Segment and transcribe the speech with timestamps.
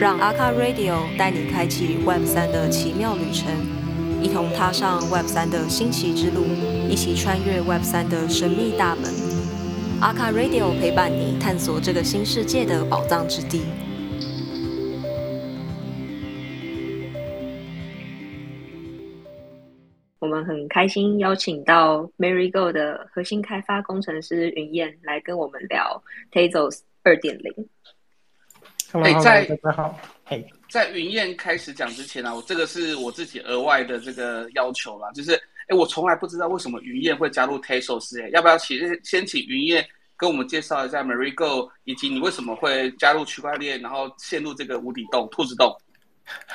[0.00, 3.52] 让阿卡 Radio 带你开启 Web 三的奇妙旅程，
[4.22, 6.42] 一同踏上 Web 三的新奇之路，
[6.88, 9.04] 一起穿越 Web 三的神秘大门。
[10.00, 13.60] 阿卡 Radio 陪伴你探索这个新世界的宝藏之地。
[20.18, 27.68] 我们很开心邀请到 Marygo 的核心开发工程师云燕来跟我们聊 Tezos 二点零。
[28.92, 35.34] 哎，在大家好，嘿，在云燕开始讲之前啊，我这个是我自己额外的这个要求啦，就是
[35.68, 39.86] 哎，我从来不知道为什么云燕会加入 Tesos，哎，要不要请先请云燕
[40.16, 45.72] 跟我们介绍一下 MariGo，以及你为什么会加入区块链，然后陷入这个无底洞、兔子洞？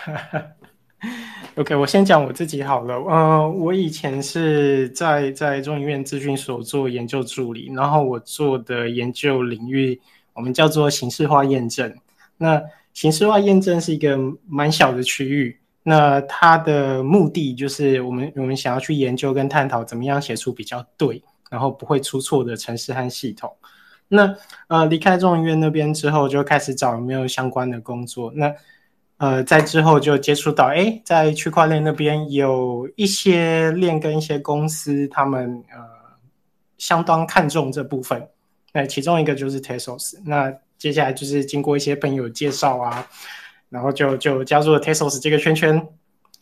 [1.55, 2.95] OK，我先讲我自己好了。
[2.95, 9.99] 呃，我以前是在在中医院咨询所做研究助理，然后我做的研究领域
[10.34, 11.95] 我们叫做形式化验证。
[12.38, 12.62] 那
[12.94, 14.17] 形式化验证是一个
[14.48, 23.54] 蛮小的区域，那它的目的就是我们我们想要去研究跟探讨怎么样写出比较对，然后不会出错的程式和系统。
[24.07, 24.35] 那
[24.68, 28.32] 呃离开中医院那边之后，就开始找有没有相关的工作。
[28.35, 28.54] 那
[29.18, 35.77] 呃，在之后就接触到，哎，在区块链那边有一些链跟一些公司，他们呃
[36.77, 38.27] 相当看重这部分。
[38.74, 40.20] 那其中一个就是 Tesos，。
[40.26, 43.07] 那接下来就是经过一些朋友介绍啊，
[43.70, 45.87] 然后就就加入了 Tesos 这个圈圈。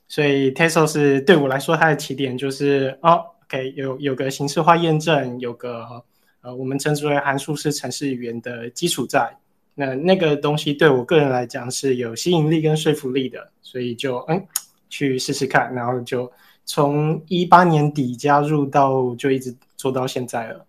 [0.08, 6.04] 所以 Tesos 对我来说，它的起点就是哦，OK，有有个形式化验证，有个
[6.42, 9.36] 呃我们称之为函数式程式语言的基础在。
[9.76, 14.46] 那那个东西对我个人来讲是有吸引力跟说服力的，所以就嗯
[14.88, 16.32] 去试试看，然后就
[16.64, 20.64] 从一八年底加入到就一直做到现在了。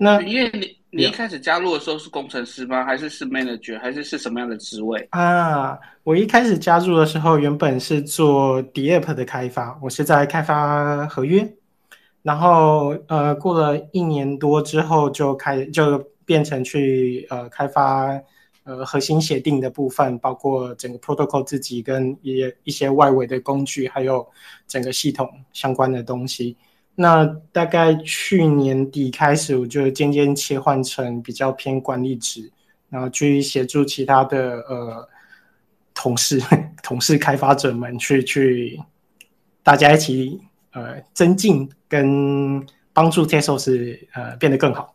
[0.00, 2.84] 那因为你你一开始加入的时候是工程师吗？
[2.84, 3.78] 还是是 manager？
[3.78, 5.78] 还是是什么样的职位啊？
[6.02, 11.46] 我一开始加入的时候原本是做 d app 的开发，我是在开发合约，
[12.22, 16.02] 然后呃过了一年多之后就开就。
[16.26, 18.16] 变成去呃开发
[18.62, 24.24] 呃核心协定的部分，包括整个 protocol 自己跟一一些外围的工具，还有
[24.68, 26.56] 整个系统相关的东西。
[27.02, 32.52] 那大概去年底开始，我就渐渐切换成比较偏管理职，
[32.90, 35.08] 然后去协助其他的呃
[35.94, 36.38] 同事、
[36.84, 38.78] 同事开发者们去去
[39.62, 40.38] 大家一起
[40.74, 42.62] 呃增进跟
[42.92, 44.94] 帮助 Tesos 呃变得更好。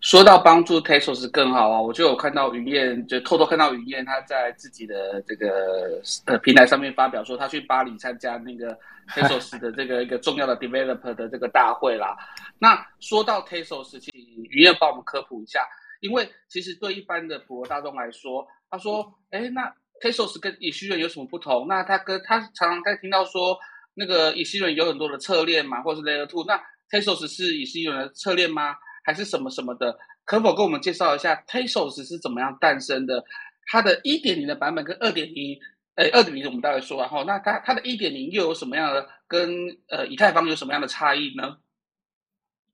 [0.00, 8.78] 说到帮助 Tesos 更好啊，我就有看到云燕，就偷偷看到云燕他在自己的这个呃平台上面发表说，他去巴黎参加那个
[9.08, 12.16] Tezos 的这个一个重要的 developer 的这个大会啦。
[12.58, 14.12] 那说到 t e s o s 请
[14.50, 15.60] 云燕帮我们科普一下，
[16.00, 19.68] 因为其实对一般的普罗大众来说，他说，哎，那
[20.00, 21.66] t e s o s 跟以西人有什么不同？
[21.68, 23.58] 那他跟他常常在听到说，
[23.94, 26.56] 那个以西人有很多的侧链嘛，或者是 Layer Two，那
[26.90, 28.76] t e s o s 是以西人的侧链吗？
[29.04, 33.24] 还是什么什么的，可否跟我们介绍一下 t e s o s 是怎么样诞生的？
[33.66, 35.58] 它的一点零的版本跟二点零，
[35.96, 39.50] 呃，二点零我们大概说，然后那它它的一点零又有什么样的跟
[39.88, 41.56] 呃以太坊有什么样的差异呢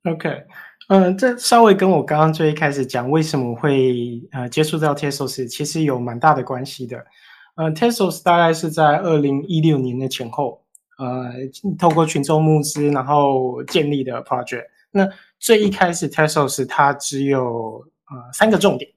[0.04, 0.44] ？OK，
[0.88, 7.04] 嗯，这稍微跟我刚刚最一开始讲为什么会呃接触到 Tezos，其实有蛮大的关系的。
[7.56, 10.64] 呃，Tezos 大概是在二零一六年的前后，
[10.96, 11.30] 呃，
[11.78, 14.64] 透过群众募资然后建立的 project。
[14.90, 15.06] 那
[15.38, 18.90] 最一开始，Tezos 它只有呃三个重点。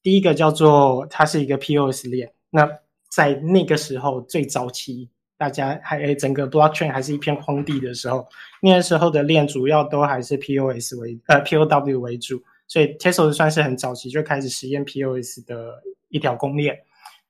[0.00, 2.32] 第一个叫做它是一个 POS 链。
[2.50, 2.70] 那
[3.08, 8.26] 在那个时候最早期，大家还整个 Blockchain 还是一片荒地的时候，
[8.60, 16.78] 那个时候的链主要都还是 POS 为呃 POW 为主，所以 Tezos 算是很早期就开始实验 POS 的一条公链。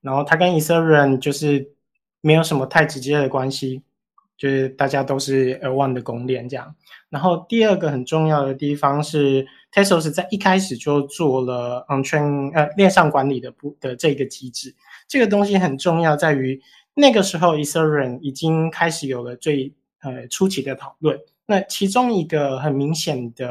[0.00, 1.72] 然后它跟 Ethereum 就是
[2.21, 3.83] 没有什么太直接的关系。
[4.37, 6.72] 就是大家都是 L1 的公链这样，
[7.09, 14.73] 然后第二个很重要的地方是 Tezos 在一开始就做了 on chain 呃链上管理的不的这个机制，
[15.08, 16.60] 这个东西很重要，在于
[16.94, 19.72] 那个时候 Ethereum 已经开始有了最
[20.02, 23.49] 呃初期的讨论，那其中一个很明显的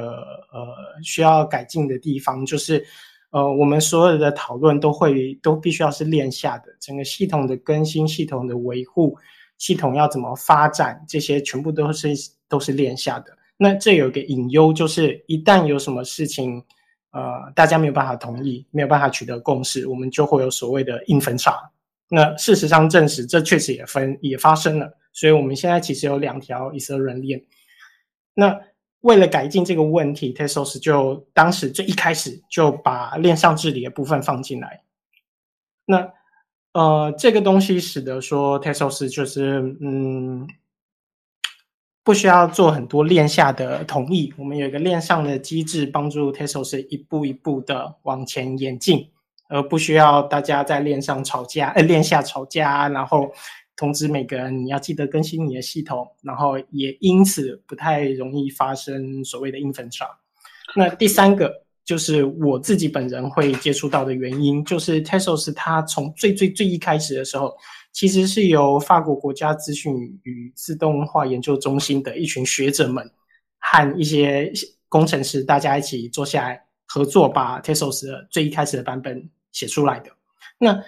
[0.53, 2.85] 呃需要改进的地方就是
[3.31, 9.17] 呃我们所有的讨论都会都必须要是链下的，整个系统的更新、系统的维护。
[9.57, 12.09] 系统要怎么发展，这些全部都是
[12.47, 13.35] 都是链下的。
[13.57, 16.63] 那这有个隐忧，就是一旦有什么事情，
[17.17, 21.71] 呃，大家没有办法同意，没有办法取得共识，我们就会有所谓的硬分叉。
[22.09, 24.95] 那事实上证实，这确实也分也发生了。
[25.13, 27.43] 所以我们现在其实有两条以色列链。
[28.35, 28.55] 那
[28.99, 34.83] 为了改进这个问题，Tesos 就当时最一开始就把链上治理的部分放进来。
[35.85, 36.13] 那
[36.73, 40.47] 呃，这个东西使得说 Tesos 就是嗯，
[42.07, 49.09] 不需要做很多链下的同意，我们有一个链上的机制，帮助 Tezos 一步一步的往前演进，
[49.49, 53.29] 而不需要大家在链上吵架，呃，链下吵架，然后
[53.75, 60.07] 通知每个人你要记得更新你的系统，然后也因此不太容易发生所谓的 infantry。
[60.77, 61.67] 那第三个。
[61.87, 67.55] 就是我自己本人会接触到的原因，就是 Tezos 它从最最最一开始的时候，
[67.97, 69.91] 其实是由法国国家资讯
[70.21, 73.03] 与自动化研究中心的一群学者们
[73.57, 74.53] 和一些
[74.87, 80.11] 工程师大家一起坐下来合作，把 Tesos 的最一开始的版本写出来的。
[80.59, 80.79] 那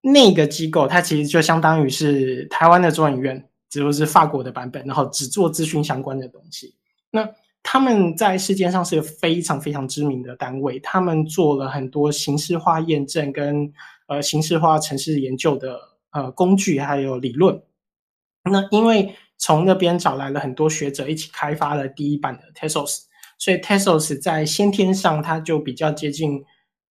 [0.00, 6.74] 那个机构它其实就相当于是台湾的中研院，只不过是法国的版本，然后只做资讯相关的东西。
[7.12, 7.30] 那
[7.62, 13.72] 他们在世界上是个非常非常知名的单位，他们做了很多形式化验证跟
[14.08, 15.78] 呃形式化城市研究的
[16.10, 17.62] 呃工具还有理论。
[18.50, 23.04] 那因为从那边找来了很多学者一起开发了第一版的 Tesos，
[23.38, 26.44] 所以 Tesos 在先天上它就比较接近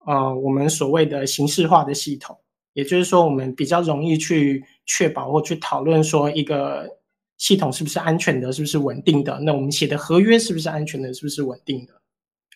[0.07, 2.39] 呃我们所谓的形式化的系统，
[2.73, 6.97] 也就是说我们比较容易去确保或去讨论说一个。
[7.39, 8.51] 系统是不是安全的？
[8.51, 9.39] 是不是稳定的？
[9.41, 11.13] 那我们写的合约是不是安全的？
[11.13, 11.93] 是不是稳定的？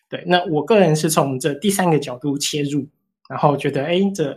[0.09, 2.89] 对，那我个人是从这第三个角度切入，
[3.29, 4.35] 然后觉得，哎，这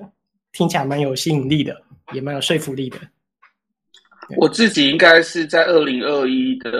[0.51, 1.81] 听起来蛮有吸引力的，
[2.13, 2.97] 也蛮有说服力的。
[4.37, 6.71] 我自己应该是在二零二一的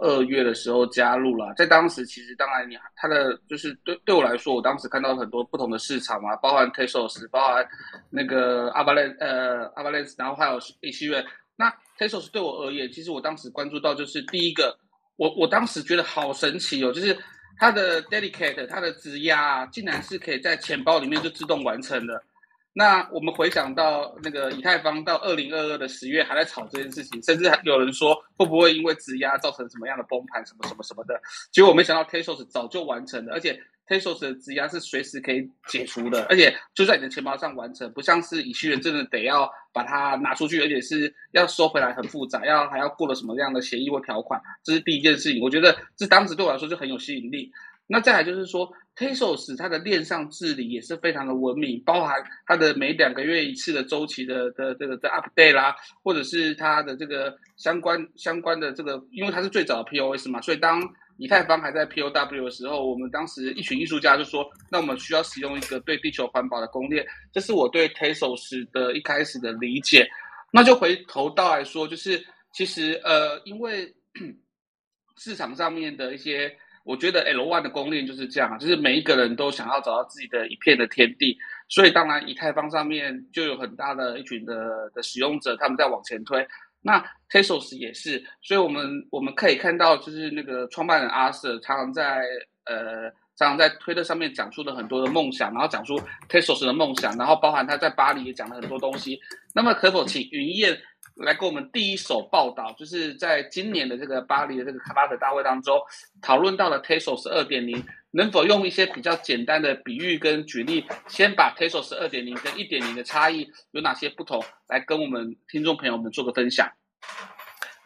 [0.00, 7.66] 二月的时候加入了，在当时其实当然你他的就是对对我来说，我当时看到很多不同的市场嘛，包含 Tesos，包含
[8.08, 11.24] 那个 Avalanche，呃，Avalanche，然后还有一些月。
[11.56, 14.78] 那 Tesos 对我而言，其实我当时关注到就是第一个，
[15.16, 17.18] 我我当时觉得好神奇哦，就是
[17.58, 22.22] 它的 Dedicate，它的质押竟然是可以在钱包里面就自动完成的。
[22.72, 31.20] 那我们回想到那个以太坊到二零二二的十月还在炒这件事情，甚至还有人说会不会因为质押造成什么样的崩盘，什么什么什么的。
[31.50, 33.60] 结果没想到 Tezos 早就完成了，而且。
[33.88, 45.42] Tezos 的质押是随时可以解除的，而且就在你的钱包上完成，不像是以太人真的得要把它拿出去，而且是要收回来很复杂，要还要过了什么样的协议或条款，这是第一件事情。
[45.42, 47.52] 我觉得这当时对我来说就很有吸引力。
[47.86, 60.80] 那再来就是说，Tesos 它的链上治理也是非常的文明，包含它的每两个月一次的周期的的这个的 update 啦，或者是它的这个相关相关的这个，因为它是最早的 POS 嘛，所以当
[61.18, 70.08] 以太坊还在 POW 的时候，我们当时一群艺术家就说：“那我们需要使用一个对地球环保的公链。”这是我对 Tesos 的一开始的理解。
[70.50, 73.94] 那就回头到来说，就是其实呃，因为
[75.16, 81.36] 市场上面的一些，我觉得 L1 的公链就是这样，就是每一个人都想要找到自己的一片的天地，
[81.68, 86.46] 所以当然以太坊上面就有很大的一群的的使用者，他们在往前推。
[86.84, 92.22] 那 Tezos 也是，所以我们我们可以看到，就是那个创办人阿瑟常常在
[92.64, 95.96] 呃常常在推特上面讲出了很多的梦想，然后讲出
[96.28, 99.20] Tezos 的梦想，然后包含他在巴黎也讲了很多东西。
[99.54, 100.76] 那么可否请云燕
[101.24, 105.80] 来给我们第一手报道，就是在今年的这个巴黎的这个卡巴特大会当中
[106.20, 116.68] 讨论到了 Tesos 二点零，能否用一些比较简单的比喻跟举例，先把 Tesos 二点零跟一点零的差异有哪些不同，来跟我们听众朋友们做个分享。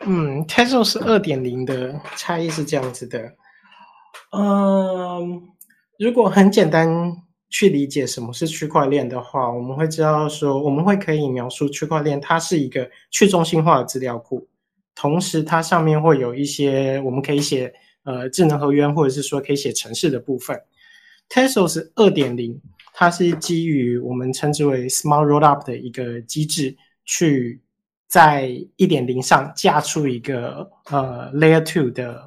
[0.00, 3.34] 嗯，Tesos 二点零的差异是这样子的。
[4.32, 5.48] 嗯，
[5.98, 6.88] 如果很简单
[7.48, 14.48] 去理解什么是区块链的话，我们会知道说，我们会可以描述区块链，它是一个去中心化的资料库，
[14.94, 17.72] 同时它上面会有一些我们可以写
[18.04, 20.60] 呃智能合约，或者是说可以写程式的部分。
[21.28, 22.60] Tesos 二点零，
[22.94, 27.60] 它是基于我们称之为 Smart Rollup 的一个机制去。
[28.08, 32.24] 在一点零上架出一个呃 Layer Two 的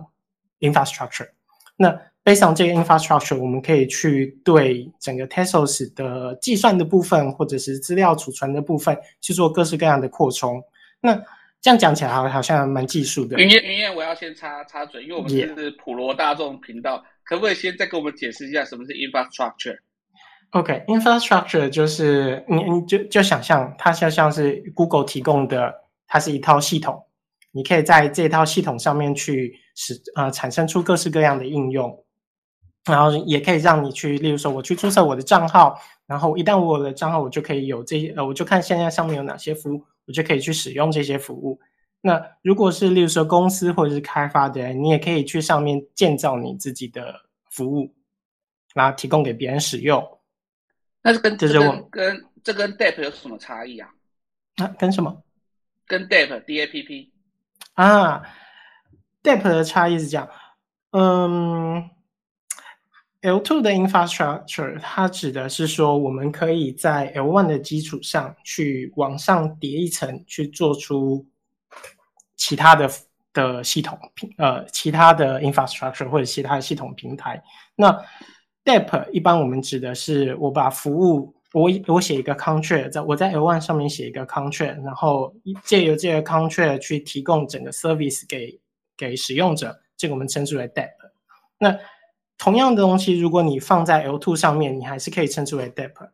[0.60, 1.30] infrastructure，
[1.78, 1.98] 那
[2.30, 10.64] based on 这个 infrastructure，我们可以去对整个 Tesos 的计算的部分或者是资料储存的部分去做各式各样的扩充。
[11.02, 11.20] 那
[11.60, 13.40] 这样讲起来好好像蛮技术的。
[13.40, 25.74] 云燕，云燕，我要先插插嘴，因为我们是普罗大众频道，可不可以先再给我们解释一下什么是 infrastructure？OK，infrastructure 就是你你就就想象它就像是 Google 提供的，
[26.08, 27.04] 它是一套系统，
[27.52, 32.04] 你可以在这套系统上面去使呃产生出各式各样的应用，
[32.86, 41.60] 然后也可以让你去，例如说我去注册我的账号，然后一旦我的账号我就可以有这些呃我就看现在上面有哪些服务，我就可以去使用这些服务。
[42.02, 47.14] 那如果是例如说公司或者是开发的人，你也可以去上面建造你自己的
[47.52, 47.94] 服务，
[48.74, 50.20] 然后提供给别人使用。
[51.02, 53.90] 那是跟这是我跟跟这跟 DApp 有什么差异啊？
[54.56, 55.22] 啊，跟什么
[55.86, 57.12] 跟 DApp D A P P
[57.74, 58.24] 啊
[59.22, 60.30] ？DApp 的差异是这样，
[60.92, 61.90] 嗯
[63.22, 71.26] ，L2 的 infrastructure 它指的是说，我们可以在 L1 的基础上去往上叠一层，去做出
[72.36, 72.90] 其他的
[73.34, 77.42] 的系统平呃其他的 infrastructure 或者其他的系统平台。
[77.76, 77.92] 那
[78.66, 85.34] DApp 一般我们指的是我把服务我我写一个 contract，在我在 L1 上面写一个 contract，然后
[85.64, 88.60] 借由这个 contract 去提供整个 service 给
[88.96, 90.90] 给使用者，这个我们称之为 DApp。
[91.58, 91.78] 那
[92.40, 96.10] 同样的东西，如果你放在 L2 上面，你还是可以称之为 DApp。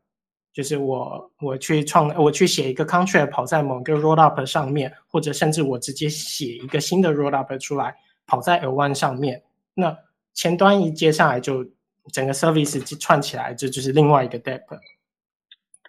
[0.51, 7.93] 就是我我去创我去写一个 contract 跑在某个 rollup 上面，或者甚至我直接写一个新的 rollup 出来
[8.25, 9.97] 跑在 L1 上面，那
[10.33, 11.65] 前端一接下来就
[12.11, 14.79] 整个 service 串起来，这就是另外一个 DApp。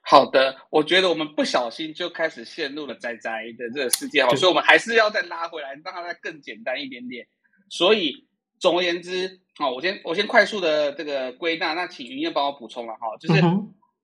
[0.02, 7.26] 好的，我觉得我们不小心就开始陷入了宅宅的这个世界哈，所以我们还是要再拉回来，让它再更简单一点点。
[7.69, 8.26] 所以
[8.58, 13.40] 总而言之，好，我先我先快速的这个归纳，那请云燕帮我补充了哈，就是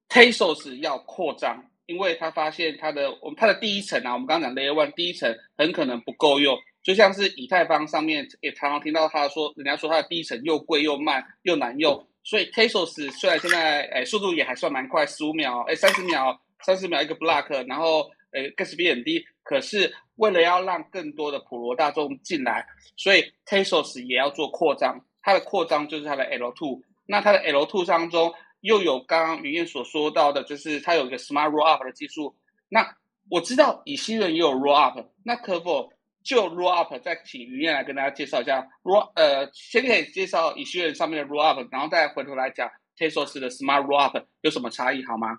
[0.09, 12.07] Tesos 要扩张，因为他发现它的我们它的第一层啊，我们刚刚讲 Layer One 第一层很可能不够用，就像是以太坊上面也常常听到他说，人家说它的第一层又贵又慢又难用。
[12.25, 19.93] 所以 Tesos 虽然现在诶速度也还算蛮快，十五秒诶三十秒三十秒一个 block，然后诶 gas 比很低，可是
[20.23, 22.65] 为了要让更多的普罗大众进来，
[22.97, 25.05] 所以 Tesos 也要做扩张。
[25.21, 32.37] 它的扩张就是它的 L2，那它的 L2 当中又有刚刚云燕所说到的，就是它有一个 Smart Rollup 的技术。
[32.69, 32.97] 那
[33.31, 35.93] 我知道以西人也有 Rollup，那可否？
[36.23, 45.39] 就 Rollup 再请于燕来跟大家介绍一下 Roll，呃，先可以介绍以学院上面的 Rollup，然后再回头来讲 Tesos 的 Smart Rollup 有什么差异，好吗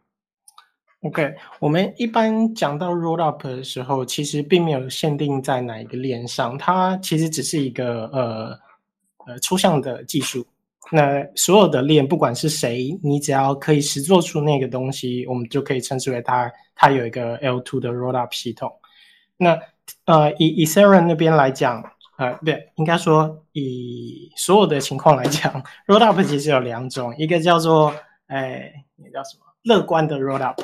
[1.03, 8.59] ？OK，我们一般讲到 Rollup 的时候，其实并没有限定在哪一个链上，它其实只是一个呃
[9.25, 10.45] 呃抽象的技术。
[10.91, 18.71] 那所有的链，不管是谁，你只要可以实做出那个东西，我们就可以称之为它它有一个 L2 的 Rollup 系统。
[19.37, 19.59] 那
[20.05, 21.83] 呃，以 Ethereum 那边来讲，
[22.17, 27.93] 呃，对，应该说以所有的情况来讲，Rollup 其实有两种，一个叫做，
[28.27, 29.45] 哎，那叫什么？
[29.63, 30.57] 乐观的 Rollup。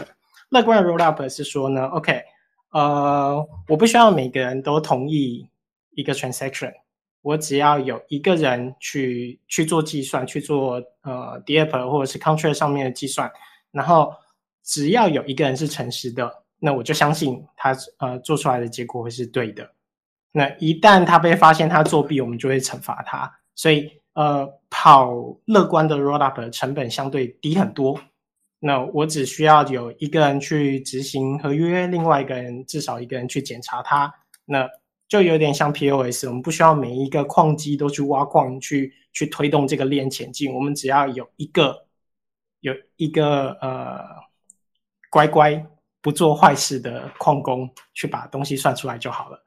[0.50, 2.24] 乐观的 Rollup 是说呢，OK，
[2.72, 5.48] 呃，我不需要每个人都同意
[5.92, 6.74] 一个 transaction，
[7.22, 13.32] 我只要有一个人去去做计算，去做呃 DApp 或者是 Contract 上面的计算，
[13.72, 14.14] 然后
[14.64, 16.44] 只要有一个人是诚实的。
[16.62, 19.70] 那我就相信他呃做出来的结果会是对的。
[20.32, 23.32] 那一旦他被发现他作弊，我们就会惩罚他。
[23.56, 25.14] 所以呃跑
[25.46, 28.00] 乐观的 rollup 的成本相对低很多。
[28.60, 34.14] 那我只需要有一个人去执行合约，另外一个人至少一个人去检查它。
[34.46, 34.70] 那
[35.08, 40.54] 就有点像 POS，我们不需要每一个矿机都去挖矿去去推动这个链前进。
[40.54, 41.86] 我们只要有一个
[42.60, 44.00] 有一个呃
[45.10, 45.66] 乖乖。
[46.02, 49.44] 不做坏事的矿工去把东西算出来就好了。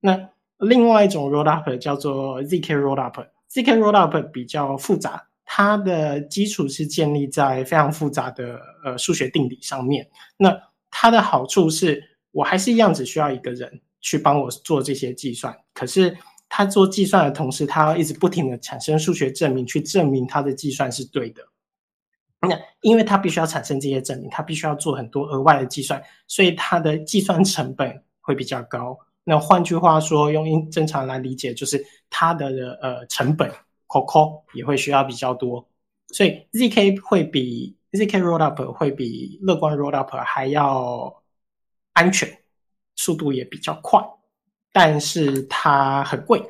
[0.00, 0.28] 那
[0.58, 10.04] 另外一种 rollup 叫做 zk rollup，zk rollup 比较复杂，它的基础是建立在非常复杂的呃数学定理上面。
[10.36, 10.52] 那
[10.90, 16.16] 它的好处是我还是一样只需要一个人去帮我做这些计算，可是
[16.48, 21.40] 他做计算的同时，他要一直不停的产生数学证明去证明他的计算是对的。
[22.40, 28.98] 那因为他必须要产生这些证明，他必须要做很多额外的计算，所以它的计算成本会比较高。
[29.22, 33.48] 那换句话说，用正常来理解，就是它的呃成本
[34.00, 35.68] COCO 也会需要比较多。
[36.08, 41.22] 所以 ZK 会比 ZK Rollup 会比乐观 Rollup 还要
[41.92, 42.42] 安全，
[42.96, 44.00] 速度也比较快，
[44.72, 46.42] 但是它很贵。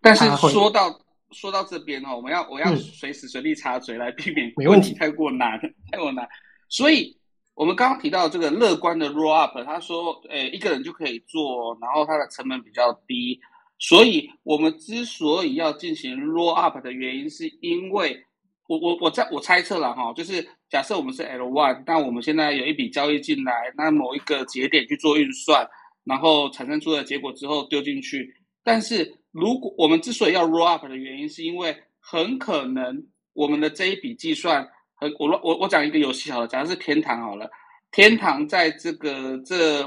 [0.00, 1.00] 但是说到。
[1.32, 5.56] 说到这边哦，我们要我要随时随地插嘴来避免没问题太过难
[5.92, 6.28] 太过难。
[6.68, 7.16] 所以
[7.54, 13.40] 我们刚刚提到这个乐观的 rollup，他说，诶，一个人就可以做，然后它的成本比较低。
[13.80, 18.24] 所以我们之所以要进行 rollup 的原因，是因为
[18.68, 25.68] 我我我在我猜测了哈，就是假设我们是 L one，那我们现在有一笔交易进来，那某一个节点去做运算，
[26.04, 28.32] 然后产生出的结果之后丢进去，
[28.62, 29.16] 但是。
[29.32, 37.48] 如果我们之所以要 roll up 的原因，是因为很可能我们的这一笔计算，很我我我讲一个游戏好了，假如是天堂好了，
[37.92, 39.84] 天堂在这个这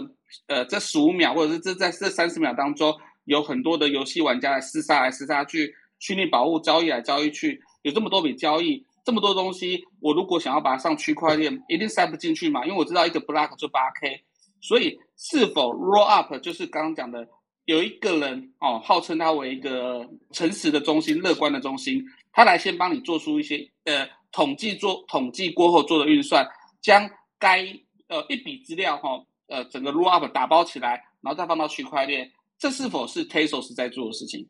[0.48, 12.65] 呃这十五秒或者是这在这三十秒当中，有很多的游戏玩家来厮杀来厮杀去，虚拟宝物交易来交易去，有这么多笔交易，这么多东西，我如果想要把它上区块链，一定塞不进去嘛？
[12.65, 14.24] 因为我知道一个 block 就八 K，
[14.62, 17.27] 所以是否 roll up 就是刚刚讲的，
[17.65, 26.48] 有一个人哦，号称他为一个诚实的中心、乐观的中心，他来先帮你做出一些呃统计，做统计过后做的运算，
[26.82, 27.65] 将该
[28.08, 34.48] 呃一笔资料哈呃整个 roll up 打包起来，然后再放到区块链，这是否是 Tezos 在做的事情？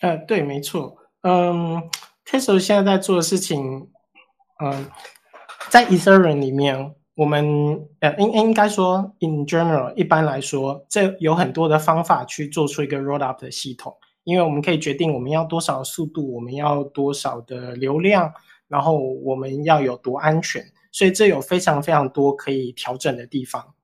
[0.00, 1.88] 呃，对，没错，嗯。
[2.26, 3.90] Tesla 现在在做的事情，
[4.62, 4.88] 嗯，
[5.68, 18.32] 在 Ethereum 里面，我们呃应应该说，in general，一般来说，这有很多的方法去做出一个 roll up 的系统，因为我们可以决定我们要多少速度，我们要多少的流量，
[18.68, 23.74] 然后我们要有多安全，所以这有非常非常多可以调整的地方。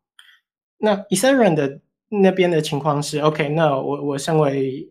[0.79, 4.89] 那 Ethereum 的那边的情况是，OK，那我我身为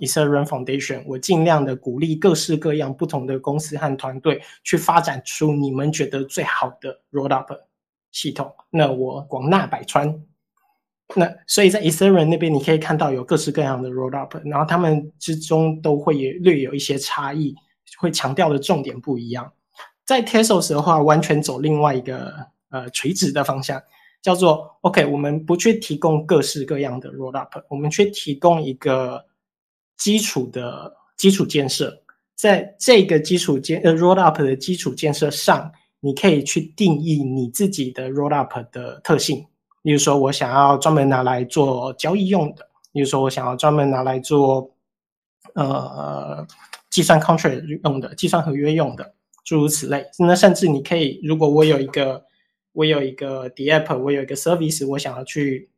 [0.00, 7.58] Ethereum Foundation，我尽量的鼓励各式各样不同的公司和团队去发展出你们觉得最好的 Rollup
[8.10, 8.54] 系统。
[8.70, 10.22] 那我广纳百川。
[11.14, 17.54] 那所以在 Ethereum 那边，你可以看到有各式各样的 Rollup，然后他们之中都会略有一些差异，
[17.98, 19.52] 会强调的重点不一样。
[20.04, 22.34] 在 Tesos 的话，完全走另外一个
[22.70, 23.80] 呃垂直的方向，
[24.26, 29.24] 叫做 OK，我们不去提供各式各样的 Rollup，我们去提供一个。
[29.98, 31.90] 基础的基础建设，
[32.34, 39.42] 在这个基础建呃 roll up 的基础建设上，你可以去定义你自己的 roll up 的特性。
[39.80, 44.70] 例如说，我想要专门拿来做交易用的；，例如说，我想要专门拿来做
[45.54, 46.46] 呃
[46.90, 49.14] 计算 contract 用的、计算合约用的，
[49.46, 50.04] 诸如此类。
[50.18, 52.22] 那甚至你可以，如果我有一个
[52.76, 55.68] 我有一个 d app，我有一个 service，我想要去。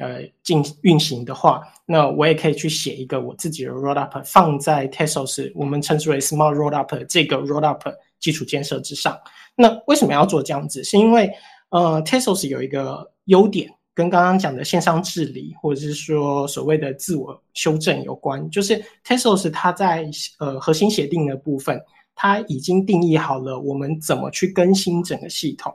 [0.00, 7.80] 呃，进运行的话，那我也可以去写一个我自己的 rollup，放在 Tezos 我们称之为 Smart Rollup 这个 rollup
[8.20, 9.18] 基础建设之上。
[9.56, 10.84] 那为什么要做这样子？
[10.84, 11.28] 是因为
[11.70, 21.82] 呃 Tesos 有一个优点，跟刚刚讲的线上治理或者是说所谓的自我修正有关，就是 Tesos 它在呃核心协定的部分，
[22.14, 25.74] 它已经定义好了我们怎么去更新整个系统。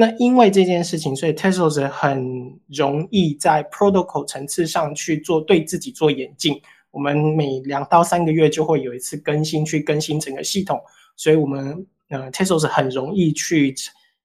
[0.00, 6.62] 那因为这件事情，所以 Tezos 很容易在 protocol 层次上去做对自己做演进。
[6.92, 10.80] 我们每两到三个月就会有一次更新，去更新整个系统。
[11.16, 13.74] 所以，我们呃 Tezos 很容易去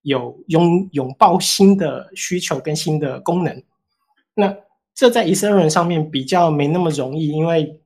[0.03, 3.63] 有拥拥抱新的需求跟新的功能。
[4.35, 4.55] 那
[4.93, 7.79] 这在 Ethereum 上面比较没那么容易，因为。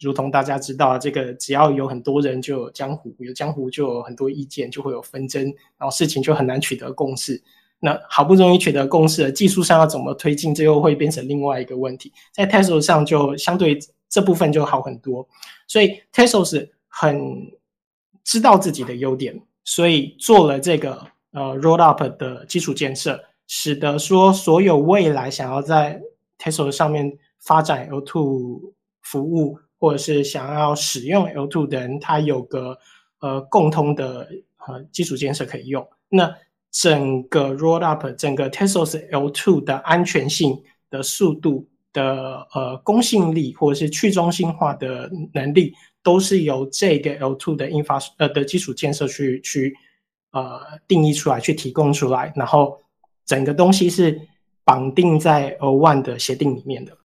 [0.00, 5.44] 如同大家知道，这个只要有很多人，就有江湖，有江湖就有很多意见，就会有纷争，
[5.76, 7.42] 然后事情就很难取得共识。
[7.78, 12.12] 那好不容易取得共识了，技术上要怎么推进，这又会变成另外一个问题。
[12.32, 15.26] 在 Tesla 上就相对这部分就好很多，
[15.66, 17.50] 所以 Tesla 是很
[18.24, 26.00] 知道自己的优点，所以做了这个呃 Rollup 的基础建设，使得说所有未来想要在
[26.38, 29.58] Tesla 上面发展 L2 服务。
[29.80, 32.78] 或者是想要使用 L2 的人，他有个
[33.20, 34.28] 呃共通的
[34.66, 35.88] 呃基础建设可以用。
[36.10, 36.32] 那
[36.70, 49.74] 整个 Rollup 整个 Tezos L2 的安全性的速度的呃公信力，或者是去中心化的能力，都是由这个 L2 的印发呃的基础建设去去
[50.32, 52.30] 呃定义出来，去提供出来。
[52.36, 52.78] 然后
[53.24, 54.20] 整个东西是
[54.62, 56.96] 绑定在 L1 的协定里面的。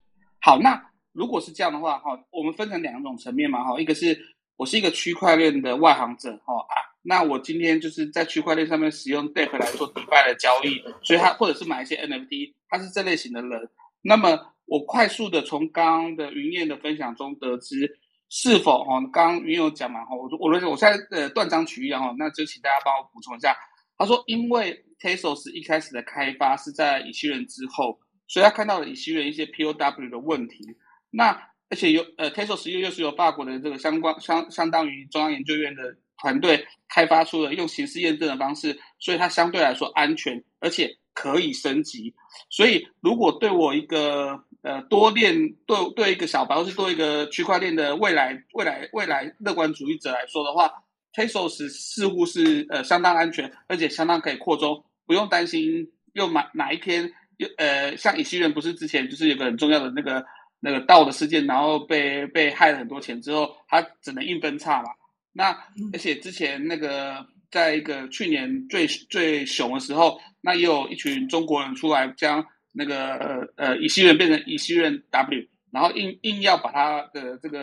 [0.41, 0.84] 好，那。
[1.15, 13.69] 如果是这样的话，哈，我们分成两种层面嘛，哈，一个是我是一个区块链的外行者，哈啊，那我今天就是在区块链上面使用 DEX 来做 DeFi 的交易，所以他或者是买一些 NFT，他是这类型的人。
[14.01, 17.97] 那么我快速的从刚刚的云燕的分享中得知，
[18.29, 23.55] 是否哈，刚刚云有讲嘛，哈，我我我我现在呃断章取义啊，哈，那就请大家帮我补充一下。
[23.97, 27.97] 他说，因为 Tezos 一开始的开发是在以西人之后，
[28.27, 30.75] 所以他看到了以西人一些 POW 的问题。
[31.15, 42.13] 那而且有呃，Tezos 又又是由法国的这个相关相相当于中央研究院的团队开发出了用形式验证的方式，所以它相对来说安全，而且可以升级。
[42.49, 50.71] 所以如果对我一个呃多链对对一个小白或是多一个区块链的未来未来未来乐观主义者来说的话
[51.13, 60.25] ，Tezos 似乎是呃相当安全，而且相当可以扩充，不用担心又哪哪一天又呃像以西人不是之前就是有个很重要的那个。
[60.65, 64.89] 那个盗的事件，然后被被害了很多钱之后，他只能硬分叉嘛。
[65.31, 65.55] 那
[65.93, 77.61] 而且之前那个在一个去年最最熊的时候，那也有一群中国人出来将那个呃以西元变成以西元 W，然后硬硬要把它的这个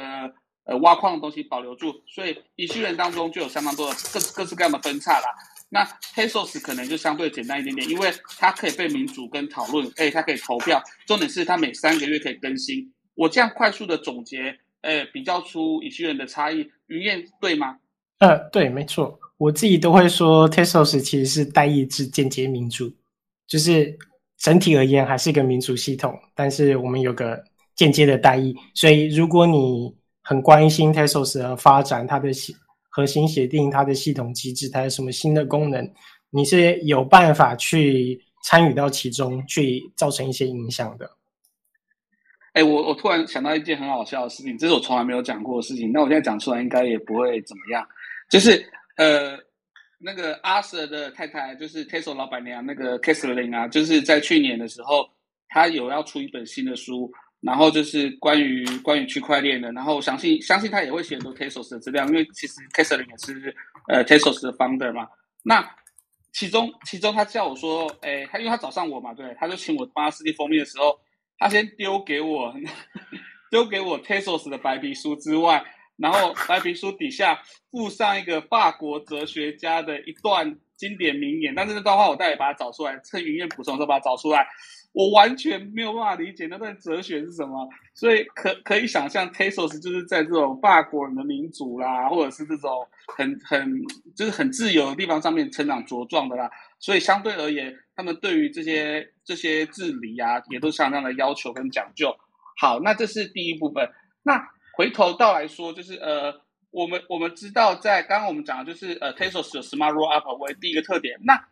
[0.64, 5.26] 呃挖矿的东西保留住，所以一序人当中就有相当多的各各式各样的分叉啦。
[5.74, 5.82] 那
[6.14, 12.92] Tezos 可能就相对简单一点点，因为它可以被民主跟讨论，哎，它可以投票，重点是它每三个月可以更新。
[13.14, 17.78] 我这样快速的总结，呃，比较出一些人的差异，云燕对吗？
[18.18, 22.92] 呃，对，没错，我自己都会说 Tezos 其实是代议制间接民主，
[23.46, 23.98] 就是
[24.36, 27.42] 整体而言还是一个民主系统，但是我们有个
[27.74, 32.30] 间接的代议，所以如果你很关心 Tezos 的发展，它的
[32.94, 35.90] 核心协定它的系统机制，它有什么新的功能，
[36.28, 41.10] 你是有办法去参与到其中，去造成一些影响的。
[42.52, 45.90] 哎，我我突然想到一件很好笑的事情，这是我从来没有讲过的事情。
[45.90, 47.88] 那我现在讲出来，应该也不会怎么样。
[48.28, 48.62] 就是
[48.98, 49.38] 呃，
[49.98, 55.08] 那个阿 Sir 的太太，就是 Tesla 老板娘那个 Kathleen 啊，就是在去年的时候，
[55.48, 57.10] 她有要出一本新的书。
[57.42, 63.56] 然后就是关于关于区块链的，然后相信相信他也会写很多 Tesos 的资料，因为其实 k a t h e r i n 也是
[63.88, 65.08] 呃 Tesos 的 founder 嘛。
[65.42, 65.68] 那
[66.32, 70.96] 其中其中他叫我说，哎，他因为他找上我嘛，对，他就请我帮他设计封面的时候，
[71.36, 72.54] 他先丢给我
[73.50, 75.64] 丢给我 Tesos 的白皮书之外，
[75.96, 84.46] 然后白皮书底下附上一个法国哲学家的一段经典名言，但是那段话我待会把它找出来，趁云燕补充的时候把它找出来。
[84.92, 93.82] 我完全没有办法理解那段哲学是什么，所以可可以想象 Tesos 就是在这种法国人的民主啦，或者是这种很很
[94.14, 102.14] 就是很自由的地方上面成长茁壮的啦，所以相对而言，他们对于这些这些治理啊，也都相当的要求跟讲究。
[102.60, 103.88] 好，那这是第一部分。
[104.22, 111.18] 那回头到来说，就是呃，我们我们知道，在刚刚我们讲的就是呃 Tesos 有 Smart Roll Up 为第一个特点。
[111.24, 111.48] 那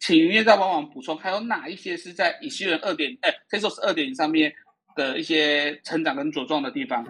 [0.00, 4.52] 请云业再帮忙补充，还有哪一些是在以西人二点哎，Tezos 二点上面
[4.96, 7.06] 的一些成长跟茁壮的地方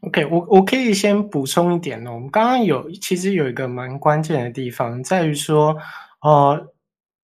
[0.00, 2.14] ？OK，我我可以先补充一点哦。
[2.14, 5.76] 我们刚刚有其实有一个蛮关键的地方，在于说，
[6.20, 6.72] 呃，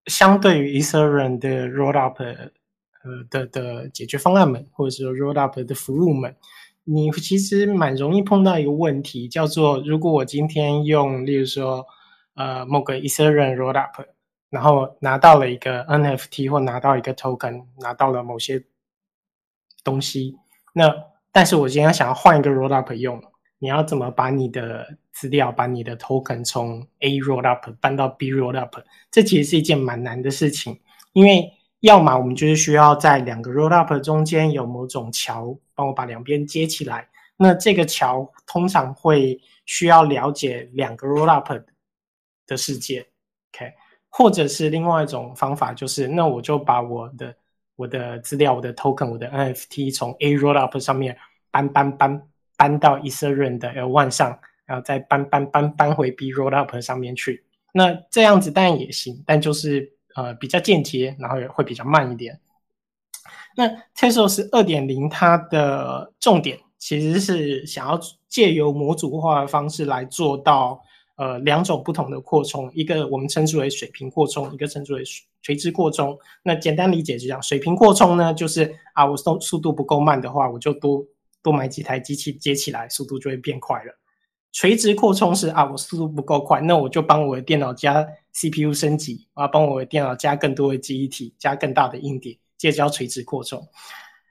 [0.06, 6.36] 相对于 Ethereum 的 Rollup 呃的的解决方案们，或者说 Rollup 的服务们，
[6.84, 11.86] 你其实蛮容易碰到一个问题，叫做如果我今天用，例如说，
[12.36, 14.06] 呃，某个 Ethereum Rollup。
[14.52, 18.64] 然后拿到了一个 NFT 或拿到一个 token，拿到了某些
[19.84, 20.38] 东西。
[20.74, 20.94] 那
[21.32, 23.20] 但是我今天想要换一个 rollup 用，
[23.58, 28.84] 你要怎么把你的资料、把你的 token 从 A rollup 搬到 B rollup？
[29.10, 30.82] 这其实是一件蛮难的事情，
[31.14, 37.08] 因为要么我们就是需要在两个 rollup 中间有某种桥，帮我把两边接起来。
[37.38, 41.64] 那这个桥通常会需要了解两个 rollup
[42.46, 43.08] 的世界。
[44.14, 47.34] 或者是另外一种方法，就是那我就把我的
[47.78, 51.18] 我的资料、我的 token、我的 NFT 从 A rollup 上面
[51.50, 52.22] 搬搬搬
[52.58, 57.46] 搬到 Ethereum 的 L1 上，然后再搬搬搬搬回 B rollup 上面去。
[57.74, 62.38] 那这样子当然也行，但就是呃比较间接，然后也会比较慢一点。
[63.56, 67.98] 那 Tesos 二点零它的重点其实是想要
[68.28, 70.84] 借由模组化的方式来做到。
[71.18, 75.04] 呃，两种不同的扩充，一个我们称之为水平扩充，一个称之为
[75.44, 76.18] 垂直扩充。
[76.42, 81.06] 那简单理解就这样，水平扩充呢，就是啊，我速速度不够慢的话，我就多
[81.44, 83.96] 多买几台机器接起来，速度就会变快了。
[84.52, 93.62] 垂直扩充是啊，我速度不够快，那我就帮我的电脑加 CPU 升级啊，帮我的电脑加更多的记忆体，加更大的硬碟，这叫垂直扩充。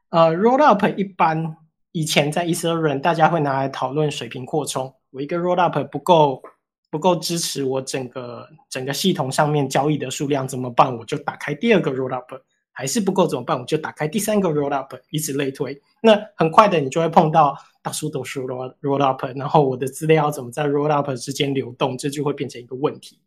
[0.08, 1.56] 呃，Rollup 一般
[1.92, 6.42] 以前在 e t h e r e 大家会拿来讨论水平扩充，我一个 Rollup 不够。
[6.90, 10.94] 不够支持我整个整个系统上面交易的数量怎么办？
[10.98, 12.40] 我就打开第二个 rollup，
[12.72, 13.58] 还是不够怎么办？
[13.58, 15.80] 我就打开第三个 rollup，以此类推。
[16.02, 21.96] 那很快的，你就会碰到大数都是 roll rollup，然后我的资料怎么在 rollup 之间流动？
[21.96, 23.18] 这就会变成一个问题。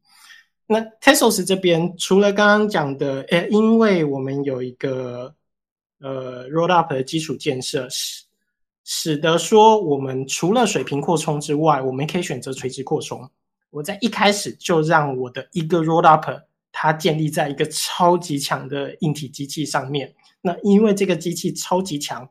[0.66, 5.34] 那 Tesos 这边除了刚刚讲的，诶，因为我们有一个
[6.00, 8.24] 呃 rollup 的基础建设使
[8.84, 13.30] 使得说我们除了水平扩充之外，我们可以选择垂直扩充。
[13.74, 20.14] 我在一开始就让我的一个 rollup 它建立在一个超级强的硬体机器上面。
[20.42, 22.30] 那因为这个机器超级强，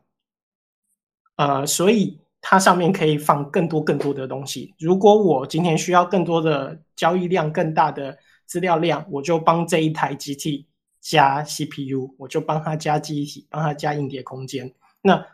[1.35, 4.73] 呃，所以它上面可以放更多更多的东西。
[4.79, 10.65] 如果我今天需要更多的交易量、更大的资料量，我就帮这一台机器
[11.01, 14.73] 加 CPU，我就帮它加记忆体，帮它加硬碟空间。
[15.01, 15.25] 那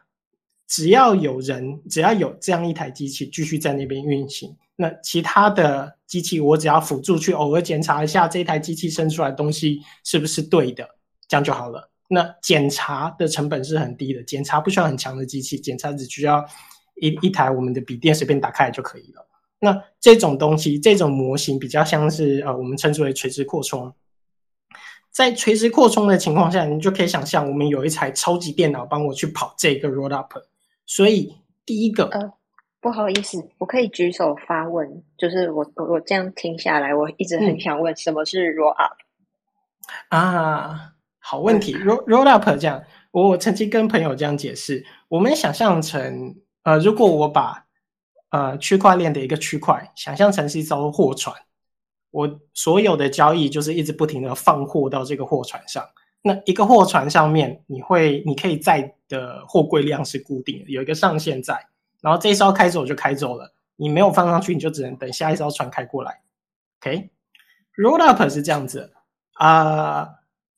[0.65, 4.57] 只要有人，只要有这样一台机器继续在那边运行。
[4.81, 10.87] 那其他的机器，我只要辅助去偶尔检查一下这台机器生出来东西是不是对的，
[11.27, 11.91] 这样就好了。
[12.07, 16.45] 那检查的成本是很低的，检查不需要很强的机器，检查只需要
[17.01, 19.27] 一一台我们的笔电随便打开就可以了。
[19.59, 23.93] 那这种东西，这种模型比较像是呃，我们称之为垂直扩充。
[25.11, 30.29] 在垂直扩充的情况下，你就可以想象，我们有一台超级电脑帮我去跑这个 rollup。
[30.85, 32.09] 所以第一个，
[32.81, 38.95] 不好意思，我可以举手发问，就是我我我这样听下来，我一直很想问，什么是 rollup？
[40.09, 47.65] 啊，好问题，roll rollup 这样，我曾经跟朋友这样解释，我们想象成，呃，如果我把
[48.29, 51.35] 呃区块链的一个区块想象成是一艘货船。
[52.11, 55.85] 我所有的交易就是一直不停的放货到这个货船上。
[56.23, 61.68] 那一个货船上面，你会你可以载的货柜量是固定的，有一个上限在。
[62.01, 66.21] 然后这一艘开走就开走了，你没有放上去，你就只能等下一艘船开过来。
[66.81, 68.91] OK，roll up 是这样子
[69.33, 70.09] 啊。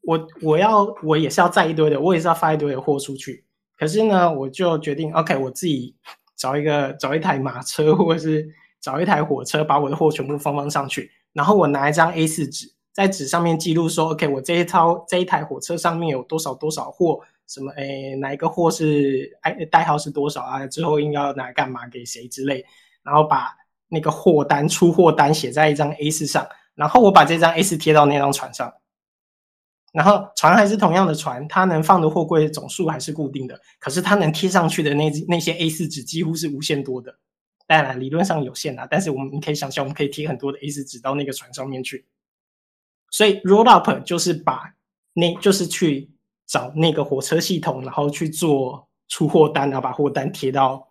[0.04, 3.45] 我我要我也是要载一堆的，我也是要发一堆的货出去。
[3.77, 5.95] 可是呢，我就决定 OK，我自己
[6.36, 8.49] 找一个找一台马车，或者是
[8.80, 11.12] 找一台火车，把我的货全部放放上去。
[11.34, 17.19] 然后我拿一张 A 四纸，在纸上面记录说：“OK，我这一套这一台火车上面有多少多少货，
[17.52, 20.66] 什么诶，哪一个货是哎代号是多少啊？
[20.68, 22.66] 之后应该要拿干嘛给谁之类。”
[23.04, 23.54] 然后把
[23.90, 28.74] 那个货单出货单写在一张 A 四上，然后我把这张 A 四贴到那张船上。
[29.92, 37.14] 然后船还是同样的船，它能放的货柜总数还是固定的，可是它能贴上去的那那些 A 四纸几乎是无限多的。
[37.68, 42.06] 当然，理论上有限啊，但是我们你可以想象，我们可以贴很多的 A 四纸到那个船上面去。
[43.10, 44.74] 所以 roll up 就是把
[45.14, 46.11] 那，就是去
[46.52, 50.86] 找那个火车系统，然后去做出货单，然后把货单贴到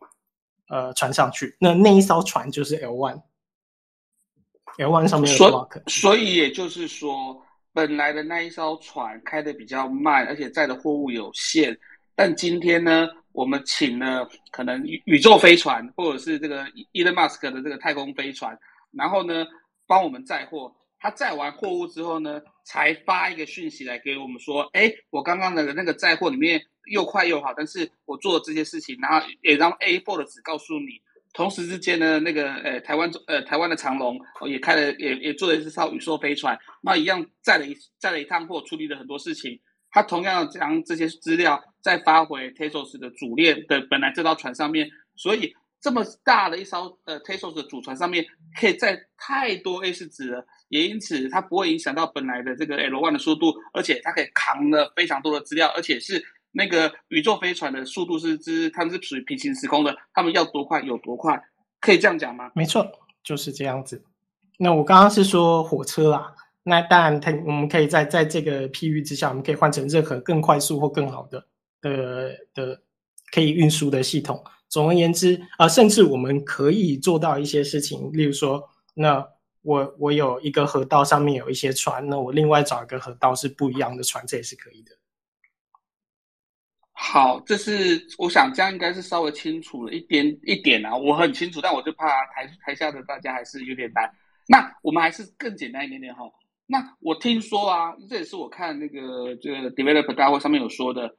[0.70, 1.55] 呃船上去。
[1.61, 5.83] 那那一艘船就是 L one，L one 上面的 block。
[5.90, 7.38] 所以也就是说，
[7.75, 11.79] 本来的那一艘船开的比较慢，而且载的货物有限，
[12.14, 13.07] 但今天呢？
[13.33, 18.59] 我们请了可能宇宇宙飞船，或者是这个 Elon Musk 的这个太空飞船，
[18.90, 19.46] 然后呢，
[19.87, 20.75] 帮我们载货。
[21.00, 31.00] 他载完货物之后呢，才发一个讯息来给我们说：，哎，我刚刚的那个载货里面又快又好，但是我做了这些事情，然后也让 A4 的纸告诉你。
[31.32, 39.60] 同时之间呢，那个呃台湾呃台湾的长龙也开了，也也做了一艘宇宙飞船，那一样载了一载了一趟货，处理了很多事情。
[39.92, 48.26] 他同样将这些资料再发回 Tesos 的主链的本来这艘船上面，所以这么大的一艘呃 Tesos 的主船上面
[48.60, 61.38] 可以载太多 A 四纸了，也因此它不会影响到本来的这个 L one 的速度，而且它可以扛了非常多的资料，而且是那个宇宙飞船的速度是之，它们是属于平行时空的，它们要多快有多快，
[61.80, 62.50] 可以这样讲吗？
[62.54, 62.90] 没错，
[63.22, 64.02] 就是这样子。
[64.59, 66.33] 那我刚刚是说火车啊。
[66.62, 71.42] 那当然，它我们可以在在这个譬喻之下，我们可以换成任何更快速或更好的
[71.80, 72.78] 的的
[73.33, 74.44] 可以运输的系统。
[74.68, 79.26] 总而言之，啊，甚至我们可以做到一些事情，例如说，那
[79.62, 84.92] 我我有一个河道上面有一些船，那我另外找一个河道是不一样的船，这也是可以的。
[86.92, 94.11] 好，这是我想这样应该是稍微清楚了一点一点啊，我很清楚，但我就怕台台下的大家还是有点难。
[94.46, 96.25] 那我们还是更简单一点点哈。
[96.66, 101.16] 那我听说啊，这也是我看那个这个 developer 大会上面有说的，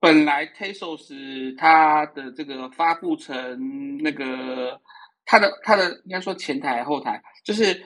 [0.00, 4.80] 本来 Tesos 它的这个发布成那个
[5.30, 7.84] 它的它的应该说前台后台，就是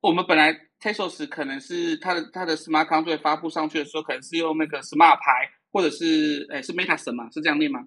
[0.00, 7.80] 我们本来 Tesos 可能是它的它的 smart contract 发布上去的时候，可能是用那个 smart 牌或者是诶是 Metason 嘛，是这样念吗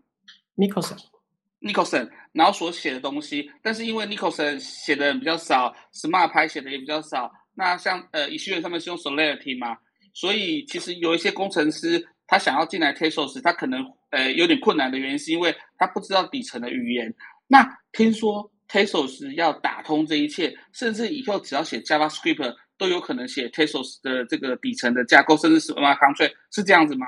[0.58, 7.32] ？Nicholson，Nicholson，然后所写的东西，但是因为 Nicholson 写的比较少，smart 牌写的也比较少。
[7.54, 9.78] 那像呃，以学院上面是用 Solarity 嘛，
[10.14, 17.16] 所以其实有一些工程师他想要进来 Tesos，他可能呃有点困难的原因是因为他不知道底层的语言。
[17.48, 27.08] 那听说 Tesos 要打通这一切，甚至以后只要写 JavaScript 都有可能写 Tesos 的这个底层的架构，甚至是 Smart Contract，是这样子吗？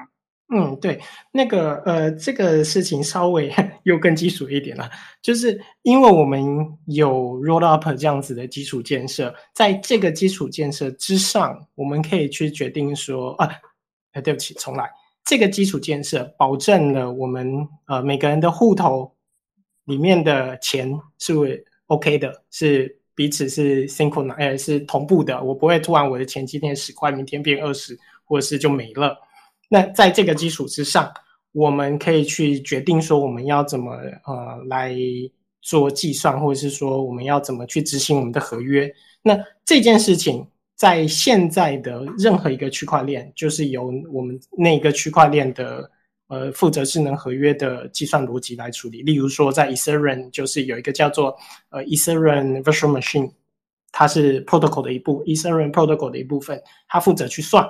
[0.51, 0.99] 嗯，对，
[1.31, 3.53] 那个呃，这个事情稍微
[3.85, 4.89] 又更基础一点了，
[5.21, 6.41] 就是因为我们
[6.87, 13.47] 有 roll up 这样子的基础建设，在这个基础建设之上，我们可以去决定说啊，
[14.13, 14.89] 哎，对不起，重来，
[15.23, 19.13] 这个基础建设保证了我们呃每个人的户头
[19.89, 21.33] 里面的钱是
[21.87, 29.17] OK 的，是彼此是 synchronous，哎，是同步的，我不会突然我的钱今天十块，明天变二十，或者是就没了。
[29.67, 31.11] 那在这个基础之上，
[31.51, 33.91] 我们可以去决定说我们要怎么
[34.25, 34.95] 呃来
[35.61, 38.89] 做计算，或者是说我们要怎么去执行我们的合约。
[39.23, 45.89] 那这件事情在现在的任何一个区块链，就是由我们那个区块链的
[46.29, 49.01] 呃负责智能合约的计算逻辑来处理。
[49.01, 51.35] 例如说，在 Ethereum 就是有一个叫做
[51.69, 53.33] 呃 Ethereum Virtual Machine，
[53.91, 57.67] 它是 protocol 的一部 Ethereum protocol 的一部分，它负责去算